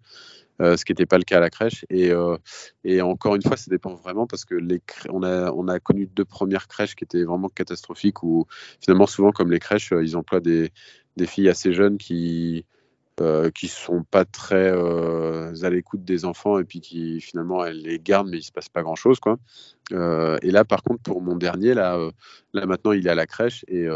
Euh, 0.61 0.77
ce 0.77 0.85
qui 0.85 0.93
n'était 0.93 1.05
pas 1.05 1.17
le 1.17 1.25
cas 1.25 1.37
à 1.37 1.39
la 1.41 1.49
crèche. 1.49 1.85
Et, 1.89 2.11
euh, 2.11 2.37
et, 2.85 3.01
encore 3.01 3.35
une 3.35 3.41
fois, 3.41 3.57
ça 3.57 3.69
dépend 3.69 3.93
vraiment 3.95 4.25
parce 4.25 4.45
que 4.45 4.55
les 4.55 4.81
on, 5.09 5.21
a, 5.21 5.51
on 5.51 5.67
a 5.67 5.79
connu 5.79 6.07
deux 6.07 6.23
premières 6.23 6.67
crèches 6.67 6.95
qui 6.95 7.03
étaient 7.03 7.23
vraiment 7.23 7.49
catastrophiques 7.49 8.23
où 8.23 8.45
finalement, 8.79 9.05
souvent, 9.05 9.31
comme 9.31 9.51
les 9.51 9.59
crèches, 9.59 9.91
ils 10.01 10.15
emploient 10.15 10.39
des, 10.39 10.71
des 11.17 11.25
filles 11.25 11.49
assez 11.49 11.73
jeunes 11.73 11.97
qui, 11.97 12.65
euh, 13.21 13.49
qui 13.49 13.69
sont 13.69 14.03
pas 14.03 14.25
très 14.25 14.69
euh, 14.69 15.53
à 15.63 15.69
l'écoute 15.69 16.03
des 16.03 16.25
enfants 16.25 16.59
et 16.59 16.65
puis 16.65 16.81
qui 16.81 17.21
finalement 17.21 17.63
elles 17.63 17.81
les 17.81 17.97
gardent 17.97 18.27
mais 18.27 18.39
il 18.39 18.43
se 18.43 18.51
passe 18.51 18.67
pas 18.67 18.81
grand 18.81 18.95
chose 18.95 19.21
quoi. 19.21 19.37
Euh, 19.93 20.37
et 20.41 20.51
là 20.51 20.65
par 20.65 20.83
contre 20.83 21.01
pour 21.01 21.21
mon 21.21 21.37
dernier 21.37 21.73
là, 21.73 21.97
là 22.51 22.65
maintenant 22.65 22.91
il 22.91 23.07
est 23.07 23.09
à 23.09 23.15
la 23.15 23.25
crèche 23.25 23.63
et, 23.69 23.87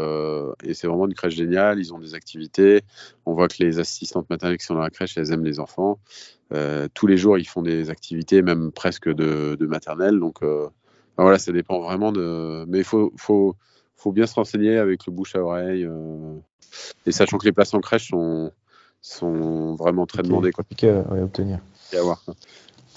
c'est 0.72 0.86
vraiment 0.86 1.06
une 1.06 1.12
crèche 1.12 1.34
géniale. 1.34 1.78
Ils 1.80 1.92
ont 1.92 1.98
des 1.98 2.14
activités. 2.14 2.80
On 3.26 3.34
voit 3.34 3.48
que 3.48 3.56
les 3.58 3.78
assistantes 3.78 4.30
maternelles 4.30 4.56
qui 4.56 4.64
sont 4.64 4.72
dans 4.72 4.80
la 4.80 4.88
crèche 4.88 5.18
elles 5.18 5.32
aiment 5.32 5.44
les 5.44 5.60
enfants. 5.60 5.98
tous 6.94 7.06
les 7.06 7.18
jours 7.18 7.36
ils 7.36 7.46
font 7.46 7.60
des 7.60 7.90
activités 7.90 8.40
même 8.40 8.72
presque 8.72 9.10
de, 9.10 9.54
de 9.54 9.66
maternelle 9.66 10.18
donc 10.18 10.38
voilà 11.18 11.38
ça 11.38 11.52
dépend 11.52 11.80
vraiment 11.80 12.10
de 12.10 12.64
mais 12.68 12.84
faut, 12.84 13.12
faut 13.18 13.54
faut 13.96 14.12
bien 14.12 14.26
se 14.26 14.34
renseigner 14.34 14.78
avec 14.78 15.04
le 15.04 15.12
bouche 15.12 15.36
à 15.36 15.42
oreille 15.42 15.86
et 17.04 17.12
sachant 17.12 17.36
que 17.36 17.44
les 17.44 17.52
places 17.52 17.74
en 17.74 17.80
crèche 17.80 18.08
sont 18.08 18.50
sont 19.02 19.74
vraiment 19.74 20.06
très 20.06 20.22
demandés. 20.22 20.52
Compliqué 20.52 20.88
à 20.90 21.22
obtenir. 21.22 21.60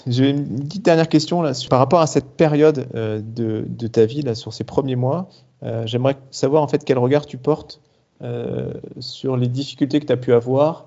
J'ai 0.06 0.30
une 0.30 0.64
petite 0.64 0.84
dernière 0.84 1.08
question 1.08 1.40
là, 1.40 1.52
par 1.70 1.78
rapport 1.78 2.00
à 2.00 2.06
cette 2.06 2.36
période 2.36 2.86
euh, 2.94 3.20
de, 3.24 3.64
de, 3.66 3.86
ta 3.86 4.04
vie, 4.04 4.22
là, 4.22 4.34
sur 4.34 4.52
ces 4.52 4.64
premiers 4.64 4.96
mois. 4.96 5.30
Euh, 5.62 5.86
j'aimerais 5.86 6.16
savoir 6.30 6.62
en 6.62 6.68
fait 6.68 6.84
quel 6.84 6.98
regard 6.98 7.24
tu 7.24 7.38
portes 7.38 7.80
euh, 8.22 8.74
sur 9.00 9.36
les 9.36 9.48
difficultés 9.48 10.00
que 10.00 10.06
tu 10.06 10.12
as 10.12 10.18
pu 10.18 10.32
avoir 10.32 10.86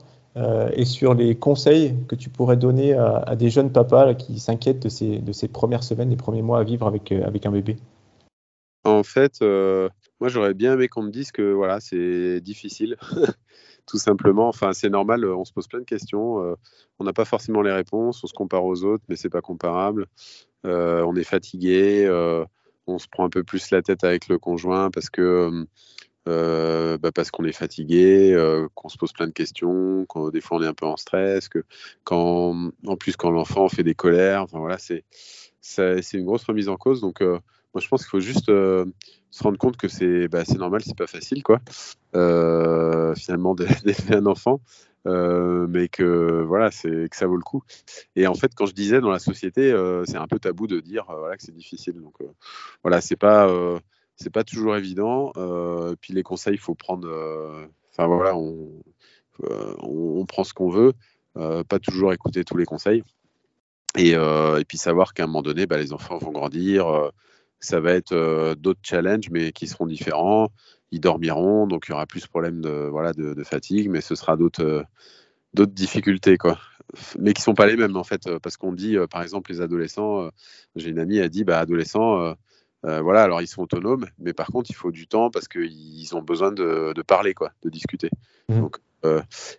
et 0.74 0.86
sur 0.86 1.16
les 1.16 1.34
conseils 1.34 1.96
que 2.08 2.14
tu 2.14 2.30
pourrais 2.30 2.58
donner 2.58 2.94
à, 2.94 3.36
des 3.36 3.50
jeunes 3.50 3.72
papas 3.72 4.14
qui 4.14 4.38
s'inquiètent 4.38 4.84
de 4.84 4.88
ces, 4.88 5.18
de 5.18 5.32
ces 5.32 5.48
premières 5.48 5.82
semaines, 5.82 6.10
des 6.10 6.16
premiers 6.16 6.44
mois 6.44 6.60
à 6.60 6.64
vivre 6.64 6.86
avec, 6.86 7.12
avec 7.12 7.48
un 7.48 7.52
bébé. 7.52 7.78
En 8.84 9.02
fait, 9.02 9.42
moi 9.42 10.30
j'aurais 10.30 10.54
bien 10.54 10.74
aimé 10.74 10.90
qu'on 10.90 11.02
me 11.02 11.10
dise 11.10 11.32
que 11.32 11.54
voilà, 11.54 11.80
c'est 11.80 12.40
difficile. 12.40 12.98
tout 13.88 13.98
simplement. 13.98 14.50
Enfin, 14.50 14.74
c'est 14.74 14.90
normal, 14.90 15.26
on 15.26 15.46
se 15.46 15.54
pose 15.54 15.68
plein 15.68 15.80
de 15.80 15.86
questions. 15.86 16.44
Euh, 16.44 16.56
on 17.00 17.06
n'a 17.06 17.14
pas 17.14 17.26
forcément 17.26 17.62
les 17.62 17.72
réponses, 17.72 18.24
on 18.24 18.28
se 18.28 18.34
compare 18.34 18.66
aux 18.66 18.84
autres, 18.84 19.04
mais 19.10 19.16
c'est 19.16 19.30
pas 19.30 19.42
comparable. 19.42 20.08
Euh, 20.66 21.02
on 21.04 21.16
est 21.16 21.24
fatigué, 21.24 22.06
euh, 22.06 22.46
on 22.86 23.00
se 23.00 23.08
prend 23.08 23.26
un 23.26 23.30
peu 23.30 23.44
plus 23.44 23.72
la 23.72 23.82
tête 23.82 24.04
avec 24.04 24.28
le 24.28 24.38
conjoint 24.38 24.92
parce 24.92 25.10
que 25.10 25.66
bah, 26.26 27.12
parce 27.14 27.32
qu'on 27.32 27.46
est 27.46 27.54
fatigué, 27.54 28.36
qu'on 28.76 28.90
se 28.90 28.98
pose 28.98 29.14
plein 29.14 29.28
de 29.28 29.32
questions, 29.32 30.06
des 30.34 30.42
fois 30.42 30.58
on 30.58 30.64
est 30.64 30.68
un 30.68 30.74
peu 30.74 30.86
en 30.86 30.98
stress, 30.98 31.48
que 31.48 31.64
quand 32.04 32.72
en 32.86 32.98
plus 32.98 33.16
quand 33.16 33.32
l'enfant 33.32 33.70
fait 33.70 33.84
des 33.84 33.96
colères, 33.96 34.42
enfin 34.42 34.60
voilà, 34.60 34.78
c'est 34.78 35.06
c'est 35.62 36.14
une 36.14 36.26
grosse 36.26 36.44
remise 36.44 36.68
en 36.68 36.76
cause. 36.76 37.00
Donc 37.00 37.22
moi 37.22 37.42
je 37.80 37.88
pense 37.88 38.02
qu'il 38.02 38.10
faut 38.10 38.20
juste 38.20 38.52
se 39.38 39.44
rendre 39.44 39.58
compte 39.58 39.78
que 39.78 39.88
c'est 39.88 40.28
bah, 40.28 40.44
normal, 40.58 40.82
c'est 40.84 40.98
pas 40.98 41.08
facile, 41.08 41.44
quoi, 41.44 41.60
euh, 42.16 43.14
finalement, 43.16 43.54
d'élever 43.54 43.76
un 44.16 44.26
enfant, 44.26 44.62
euh, 45.06 45.68
mais 45.70 45.88
que 45.88 46.42
voilà, 46.42 46.72
c'est 46.72 47.08
que 47.10 47.16
ça 47.16 47.28
vaut 47.28 47.36
le 47.36 47.44
coup. 47.44 47.64
Et 48.16 48.26
en 48.28 48.34
fait, 48.34 48.54
quand 48.56 48.66
je 48.66 48.74
disais 48.74 49.00
dans 49.00 49.12
la 49.12 49.20
société, 49.20 49.72
euh, 49.72 50.04
c'est 50.06 50.18
un 50.18 50.28
peu 50.28 50.40
tabou 50.40 50.68
de 50.68 50.80
dire 50.80 51.06
voilà 51.08 51.38
que 51.38 51.44
c'est 51.44 51.56
difficile. 51.56 51.94
Donc 52.02 52.16
voilà, 52.84 53.00
c'est 53.00 53.16
pas 53.16 53.48
c'est 54.16 54.32
pas 54.32 54.44
toujours 54.44 54.76
évident. 54.76 55.32
puis 56.02 56.14
les 56.14 56.24
conseils, 56.24 56.56
il 56.56 56.60
faut 56.60 56.76
prendre. 56.76 57.08
Enfin 57.92 58.08
voilà, 58.08 58.36
on, 58.36 58.72
on, 59.80 60.26
prend 60.26 60.44
ce 60.44 60.54
qu'on 60.54 60.70
veut, 60.70 60.94
pas 61.36 61.80
toujours 61.80 62.12
écouter 62.12 62.44
tous 62.44 62.58
les 62.58 62.66
conseils. 62.66 63.04
Et, 63.98 64.12
et 64.12 64.66
puis 64.68 64.78
savoir 64.80 65.14
qu'à 65.14 65.24
un 65.24 65.28
moment 65.28 65.44
donné, 65.44 65.68
bah, 65.68 65.78
les 65.78 65.94
enfants 65.94 66.18
vont 66.18 66.32
grandir 66.32 67.12
ça 67.60 67.80
va 67.80 67.94
être 67.94 68.14
euh, 68.14 68.56
d'autres 68.56 68.80
challenges, 68.84 69.30
mais 69.32 69.52
qui 69.52 69.68
seront 69.68 69.86
différents. 69.86 70.52
Ils 70.92 71.02
dormiront, 71.02 71.68
donc 71.68 71.86
il 71.88 71.92
y 71.92 71.94
aura 71.94 72.06
plus 72.06 72.22
de 72.22 72.28
problèmes 72.28 72.62
de, 72.62 72.88
voilà, 72.90 73.14
de, 73.14 73.44
fatigue, 73.44 73.90
mais 73.90 74.02
ce 74.02 74.16
sera 74.16 74.38
d'autres 74.38 74.64
euh, 74.64 74.84
d'autres 75.54 75.74
difficultés, 75.74 76.38
quoi. 76.38 76.60
Mais 77.20 77.34
qui 77.34 77.42
sont 77.42 77.54
pas 77.54 77.66
les 77.66 77.76
mêmes, 77.76 77.98
en 77.98 78.04
fait, 78.04 78.28
euh, 78.28 78.40
parce 78.40 78.56
qu'on 78.56 78.72
dit, 78.72 78.96
par 79.12 79.22
exemple, 79.22 79.52
les 79.52 79.60
adolescents, 79.60 80.30
j'ai 80.76 80.90
une 80.90 81.00
amie, 81.00 81.18
elle 81.18 81.30
dit, 81.30 81.44
bah, 81.44 81.60
adolescents, 81.60 82.36
voilà, 82.84 83.24
alors 83.24 83.42
ils 83.42 83.48
sont 83.48 83.64
autonomes, 83.64 84.06
mais 84.20 84.34
par 84.34 84.48
contre, 84.48 84.70
il 84.70 84.76
faut 84.76 84.92
du 84.92 85.08
temps 85.08 85.30
parce 85.30 85.50
qu'ils 85.50 86.16
ont 86.16 86.22
besoin 86.22 86.54
de, 86.54 86.94
de, 86.94 87.02
parler, 87.02 87.34
quoi, 87.34 87.52
de 87.64 87.70
discuter. 87.70 88.10
Mmh. 88.48 88.60
Donc, 88.62 88.78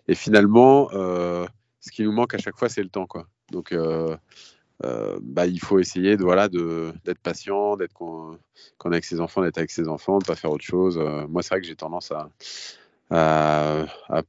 et 0.07 0.15
finalement, 0.15 0.89
ce 0.89 1.91
qui 1.91 2.01
nous 2.03 2.11
manque 2.11 2.33
à 2.33 2.39
chaque 2.39 2.57
fois, 2.57 2.69
c'est 2.69 2.81
le 2.81 2.89
temps, 2.89 3.05
quoi. 3.05 3.27
Donc, 3.51 3.71
bah, 4.83 5.45
il 5.45 5.59
faut 5.59 5.79
essayer 5.79 6.17
de 6.17 6.23
voilà 6.23 6.47
d'être 6.47 7.19
patient, 7.21 7.75
d'être 7.75 7.93
quand, 7.93 8.31
on 8.85 8.91
est 8.91 8.95
avec 8.95 9.05
ses 9.05 9.19
enfants, 9.19 9.41
d'être 9.41 9.57
avec 9.57 9.71
ses 9.71 9.87
enfants, 9.87 10.19
de 10.19 10.25
pas 10.25 10.35
faire 10.35 10.51
autre 10.51 10.63
chose. 10.63 10.97
Euh, 10.97 11.27
moi, 11.27 11.41
c'est 11.41 11.49
vrai 11.49 11.61
que 11.61 11.67
j'ai 11.67 11.75
tendance 11.75 12.11
à, 12.11 12.29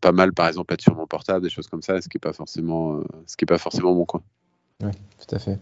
pas 0.00 0.12
mal, 0.12 0.32
par 0.32 0.48
exemple, 0.48 0.74
être 0.74 0.80
sur 0.80 0.94
mon 0.94 1.06
portable, 1.06 1.42
des 1.42 1.50
choses 1.50 1.68
comme 1.68 1.82
ça, 1.82 2.00
ce 2.00 2.08
qui 2.08 2.16
est 2.16 2.20
pas 2.20 2.32
forcément, 2.32 2.96
euh, 2.96 3.04
ce 3.26 3.44
pas 3.44 3.58
forcément 3.58 3.94
mon 3.94 4.04
coin. 4.04 4.22
Oui, 4.82 4.92
tout 5.18 5.34
à 5.34 5.38
fait. 5.38 5.58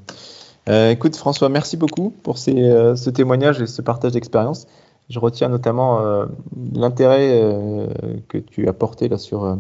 écoute, 0.93 1.17
François, 1.17 1.49
merci 1.49 1.77
beaucoup 1.77 2.11
pour 2.23 2.39
ce 2.39 3.11
témoignage 3.11 3.61
et 3.61 3.67
ce 3.67 3.83
partage 3.83 4.13
d'expérience. 4.13 4.67
Je 5.11 5.19
retiens 5.19 5.49
notamment 5.49 6.27
l'intérêt 6.73 7.89
que 8.29 8.39
tu 8.39 8.69
as 8.69 8.73
porté 8.73 9.09
là 9.09 9.19
sur, 9.19 9.59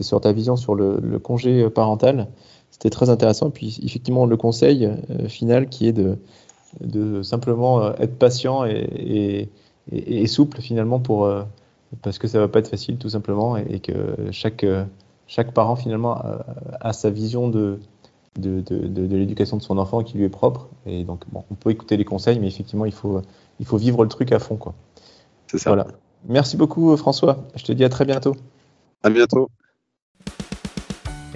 sur 0.00 0.20
ta 0.20 0.32
vision 0.32 0.56
sur 0.56 0.74
le 0.74 1.18
congé 1.18 1.68
parental 1.70 2.28
c'était 2.74 2.90
très 2.90 3.08
intéressant. 3.08 3.48
Et 3.48 3.52
puis 3.52 3.78
effectivement, 3.84 4.26
le 4.26 4.36
conseil 4.36 4.86
euh, 4.86 5.28
final 5.28 5.68
qui 5.68 5.86
est 5.86 5.92
de, 5.92 6.18
de 6.80 7.22
simplement 7.22 7.80
euh, 7.80 7.92
être 8.00 8.18
patient 8.18 8.64
et, 8.64 9.48
et, 9.92 10.26
souple 10.26 10.60
finalement 10.60 10.98
pour 10.98 11.24
euh, 11.24 11.44
parce 12.02 12.18
que 12.18 12.26
ça 12.26 12.40
va 12.40 12.48
pas 12.48 12.58
être 12.58 12.68
facile 12.68 12.98
tout 12.98 13.10
simplement 13.10 13.56
et, 13.56 13.78
que 13.78 14.16
chaque 14.32 14.66
chaque 15.28 15.52
parent 15.54 15.76
finalement 15.76 16.20
a, 16.80 16.92
sa 16.92 17.10
vision 17.10 17.48
de 17.48 17.78
de, 18.40 18.60
de, 18.60 18.88
de, 18.88 19.16
l'éducation 19.16 19.56
de 19.56 19.62
son 19.62 19.78
enfant 19.78 20.02
qui 20.02 20.18
lui 20.18 20.24
est 20.24 20.28
propre 20.28 20.68
et 20.86 21.04
donc 21.04 21.22
bon, 21.30 21.44
on 21.52 21.54
peut 21.54 21.70
écouter 21.70 21.96
les 21.96 22.04
conseils 22.04 22.40
mais 22.40 22.48
effectivement 22.48 22.86
il 22.86 22.92
faut 22.92 23.20
il 23.60 23.66
faut 23.66 23.76
vivre 23.76 24.02
le 24.02 24.08
truc 24.08 24.32
à 24.32 24.40
fond 24.40 24.56
quoi. 24.56 24.74
C'est 25.46 25.58
ça. 25.58 25.70
Voilà. 25.70 25.86
Merci 26.26 26.56
beaucoup 26.56 26.96
François. 26.96 27.44
Je 27.54 27.62
te 27.62 27.70
dis 27.70 27.84
à 27.84 27.88
très 27.88 28.04
bientôt. 28.04 28.34
À 29.04 29.10
bientôt. 29.10 29.48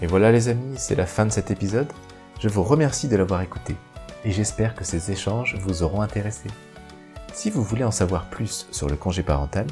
Et 0.01 0.07
voilà 0.07 0.31
les 0.31 0.49
amis, 0.49 0.77
c'est 0.77 0.95
la 0.95 1.07
fin 1.07 1.27
de 1.27 1.33
cet 1.33 1.51
épisode. 1.51 1.93
Je 2.41 2.49
vous 2.49 2.63
remercie 2.63 3.09
de 3.09 3.17
l'avoir 3.17 3.43
écouté 3.43 3.75
et 4.25 4.31
j'espère 4.31 4.75
que 4.75 4.85
ces 4.85 5.11
échanges 5.11 5.57
vous 5.61 5.83
auront 5.83 6.03
intéressé. 6.03 6.49
Si 7.33 7.51
vous 7.51 7.65
voulez 7.65 7.85
en 7.85 7.91
savoir 7.91 8.31
plus 8.31 8.69
sur 8.71 8.89
le 8.89 8.97
congé 8.97 9.23
parental, 9.23 9.67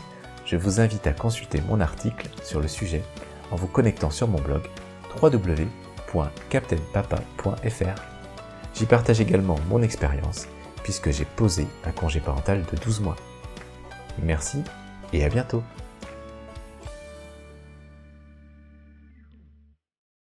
je 0.44 0.56
vous 0.56 0.80
invite 0.80 1.06
à 1.06 1.12
consulter 1.12 1.62
mon 1.68 1.80
article 1.80 2.28
sur 2.42 2.60
le 2.60 2.68
sujet 2.68 3.02
en 3.50 3.56
vous 3.56 3.68
connectant 3.68 4.10
sur 4.10 4.28
mon 4.28 4.40
blog 4.40 4.62
www.captainpapa.fr. 5.22 8.02
J'y 8.74 8.86
partage 8.86 9.20
également 9.20 9.58
mon 9.68 9.82
expérience 9.82 10.48
puisque 10.82 11.10
j'ai 11.10 11.24
posé 11.24 11.66
un 11.84 11.92
congé 11.92 12.20
parental 12.20 12.64
de 12.70 12.76
12 12.76 13.00
mois. 13.00 13.16
Merci 14.22 14.62
et 15.12 15.24
à 15.24 15.28
bientôt 15.28 15.64